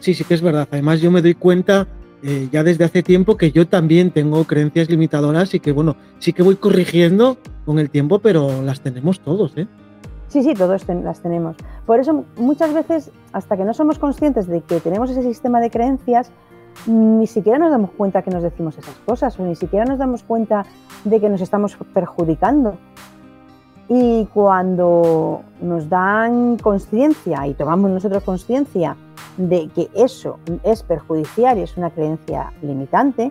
Sí, 0.00 0.14
sí 0.14 0.24
que 0.24 0.34
es 0.34 0.42
verdad. 0.42 0.68
Además 0.70 1.00
yo 1.00 1.10
me 1.10 1.22
doy 1.22 1.34
cuenta 1.34 1.86
eh, 2.22 2.48
ya 2.52 2.62
desde 2.62 2.84
hace 2.84 3.02
tiempo 3.02 3.36
que 3.36 3.50
yo 3.50 3.66
también 3.66 4.10
tengo 4.10 4.44
creencias 4.44 4.90
limitadoras 4.90 5.54
y 5.54 5.60
que, 5.60 5.72
bueno, 5.72 5.96
sí 6.18 6.32
que 6.32 6.42
voy 6.42 6.56
corrigiendo 6.56 7.38
con 7.64 7.78
el 7.78 7.90
tiempo, 7.90 8.18
pero 8.18 8.62
las 8.62 8.80
tenemos 8.80 9.20
todos, 9.20 9.56
¿eh? 9.56 9.66
Sí, 10.28 10.42
sí, 10.42 10.54
todos 10.54 10.86
las 10.88 11.22
tenemos. 11.22 11.56
Por 11.86 11.98
eso 11.98 12.24
muchas 12.36 12.72
veces, 12.72 13.10
hasta 13.32 13.56
que 13.56 13.64
no 13.64 13.74
somos 13.74 13.98
conscientes 13.98 14.46
de 14.46 14.60
que 14.60 14.78
tenemos 14.80 15.10
ese 15.10 15.22
sistema 15.22 15.60
de 15.60 15.70
creencias, 15.70 16.30
ni 16.86 17.26
siquiera 17.26 17.58
nos 17.58 17.70
damos 17.70 17.90
cuenta 17.90 18.22
que 18.22 18.30
nos 18.30 18.42
decimos 18.42 18.78
esas 18.78 18.94
cosas 19.04 19.38
o 19.40 19.44
ni 19.44 19.56
siquiera 19.56 19.84
nos 19.84 19.98
damos 19.98 20.22
cuenta 20.22 20.64
de 21.04 21.20
que 21.20 21.28
nos 21.28 21.40
estamos 21.40 21.76
perjudicando. 21.92 22.78
Y 23.88 24.26
cuando 24.26 25.42
nos 25.60 25.88
dan 25.88 26.58
conciencia 26.58 27.48
y 27.48 27.54
tomamos 27.54 27.90
nosotros 27.90 28.22
conciencia 28.22 28.96
de 29.48 29.68
que 29.68 29.88
eso 29.94 30.38
es 30.62 30.82
perjudicial 30.82 31.58
y 31.58 31.62
es 31.62 31.76
una 31.76 31.90
creencia 31.90 32.52
limitante, 32.62 33.30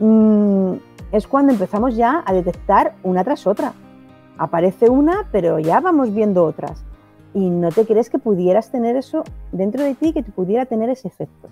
mm, 0.00 0.72
es 1.12 1.26
cuando 1.26 1.52
empezamos 1.52 1.94
ya 1.94 2.22
a 2.24 2.32
detectar 2.32 2.94
una 3.02 3.22
tras 3.22 3.46
otra. 3.46 3.74
Aparece 4.38 4.88
una, 4.88 5.28
pero 5.30 5.58
ya 5.58 5.80
vamos 5.80 6.14
viendo 6.14 6.44
otras. 6.44 6.82
Y 7.34 7.50
no 7.50 7.70
te 7.70 7.84
crees 7.84 8.08
que 8.08 8.18
pudieras 8.18 8.70
tener 8.70 8.96
eso 8.96 9.24
dentro 9.52 9.82
de 9.84 9.94
ti, 9.94 10.12
que 10.12 10.22
te 10.22 10.32
pudiera 10.32 10.64
tener 10.66 10.88
ese 10.88 11.08
efecto. 11.08 11.48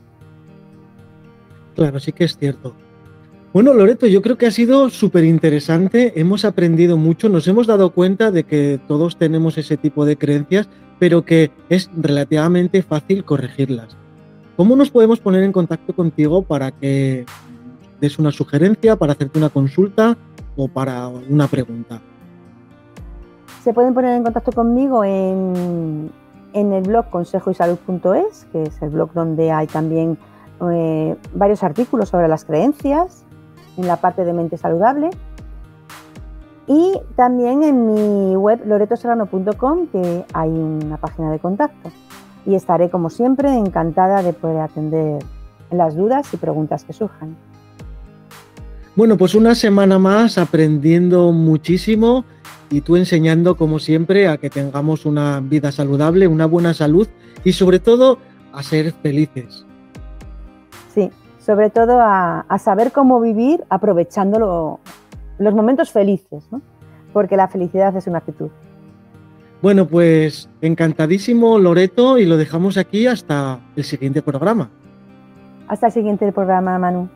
Claro, 1.75 2.01
sí 2.01 2.13
que 2.13 2.25
es 2.25 2.37
cierto. 2.37 2.75
Bueno, 3.53 3.75
Loreto, 3.75 4.07
yo 4.07 4.23
creo 4.23 4.39
que 4.39 4.47
ha 4.47 4.53
sido 4.53 4.91
súper 4.91 5.25
interesante, 5.25 6.21
hemos 6.21 6.45
aprendido 6.45 6.97
mucho, 6.97 7.29
nos 7.29 7.49
hemos 7.49 7.67
dado 7.67 7.91
cuenta 7.91 8.31
de 8.31 8.45
que 8.45 8.79
todos 8.87 9.17
tenemos 9.17 9.59
ese 9.59 9.77
tipo 9.77 10.05
de 10.05 10.17
creencias, 10.17 10.69
pero 11.01 11.25
que 11.25 11.51
es 11.69 11.91
relativamente 11.97 12.81
fácil 12.83 13.25
corregirlas. 13.25 13.97
¿Cómo 14.57 14.77
nos 14.77 14.91
podemos 14.91 15.19
poner 15.19 15.43
en 15.43 15.51
contacto 15.51 15.97
contigo 15.97 16.43
para 16.43 16.71
que 16.71 17.27
des 18.01 18.21
una 18.21 18.31
sugerencia, 18.31 18.95
para 18.95 19.15
hacerte 19.15 19.41
una 19.41 19.49
consulta 19.49 20.17
o 20.55 20.69
para 20.69 21.09
una 21.09 21.49
pregunta? 21.49 22.01
Se 23.65 23.73
pueden 23.75 23.95
poner 23.95 24.17
en 24.17 24.23
contacto 24.23 24.53
conmigo 24.53 25.03
en, 25.03 26.13
el 26.55 26.83
blog 26.85 27.11
consejoysalud.es, 27.11 28.47
que 28.53 28.63
es 28.63 28.81
el 28.81 28.91
blog 28.91 29.13
donde 29.13 29.51
hay 29.51 29.67
también 29.67 30.19
eh, 30.71 31.17
varios 31.35 31.65
artículos 31.65 32.11
sobre 32.11 32.29
las 32.29 32.45
creencias 32.45 33.25
en 33.81 33.87
la 33.87 33.97
parte 33.97 34.25
de 34.25 34.33
mente 34.33 34.57
saludable. 34.57 35.11
Y 36.67 36.93
también 37.17 37.63
en 37.63 37.87
mi 37.87 38.37
web 38.37 38.61
loretoserrano.com, 38.65 39.89
que 39.89 40.25
hay 40.33 40.51
una 40.51 40.99
página 40.99 41.33
de 41.33 41.39
contacto. 41.39 41.91
Y 42.47 42.55
estaré, 42.55 42.91
como 42.91 43.11
siempre, 43.11 43.53
encantada 43.57 44.23
de 44.23 44.33
poder 44.33 44.61
atender 44.61 45.23
las 45.71 45.97
dudas 45.97 46.33
y 46.33 46.37
preguntas 46.37 46.85
que 46.85 46.93
surjan. 46.93 47.37
Bueno, 48.97 49.17
pues 49.17 49.35
una 49.35 49.55
semana 49.55 49.99
más 49.99 50.39
aprendiendo 50.39 51.33
muchísimo 51.33 52.25
y 52.71 52.83
tú 52.83 52.97
enseñando, 52.97 53.57
como 53.57 53.79
siempre, 53.79 54.29
a 54.29 54.37
que 54.37 54.51
tengamos 54.51 55.07
una 55.07 55.41
vida 55.41 55.73
saludable, 55.73 56.29
una 56.29 56.47
buena 56.47 56.75
salud 56.75 57.09
y 57.43 57.53
sobre 57.53 57.79
todo 57.79 58.19
a 58.53 58.63
ser 58.63 58.93
felices. 58.93 59.65
Sobre 61.51 61.69
todo 61.69 61.99
a, 62.01 62.45
saber 62.61 62.93
cómo 62.93 63.21
vivir 63.21 63.65
aprovechando 63.71 64.79
los 65.37 65.53
momentos 65.53 65.91
felices, 65.91 66.45
¿no? 66.53 66.63
porque 67.13 67.37
la 67.37 67.49
felicidad 67.49 67.97
es 67.97 68.07
una 68.07 68.19
actitud. 68.19 68.51
Bueno, 69.61 69.89
pues 69.89 70.49
encantadísimo 70.61 71.59
Loreto 71.59 72.19
y 72.19 72.27
lo 72.27 72.37
dejamos 72.37 72.77
aquí 72.77 73.09
hasta 73.09 73.59
el 73.75 73.83
siguiente 73.83 74.23
programa. 74.23 74.71
Hasta 75.67 75.89
el 75.89 75.93
siguiente 75.93 76.31
programa, 76.31 76.79
Manu. 76.79 77.09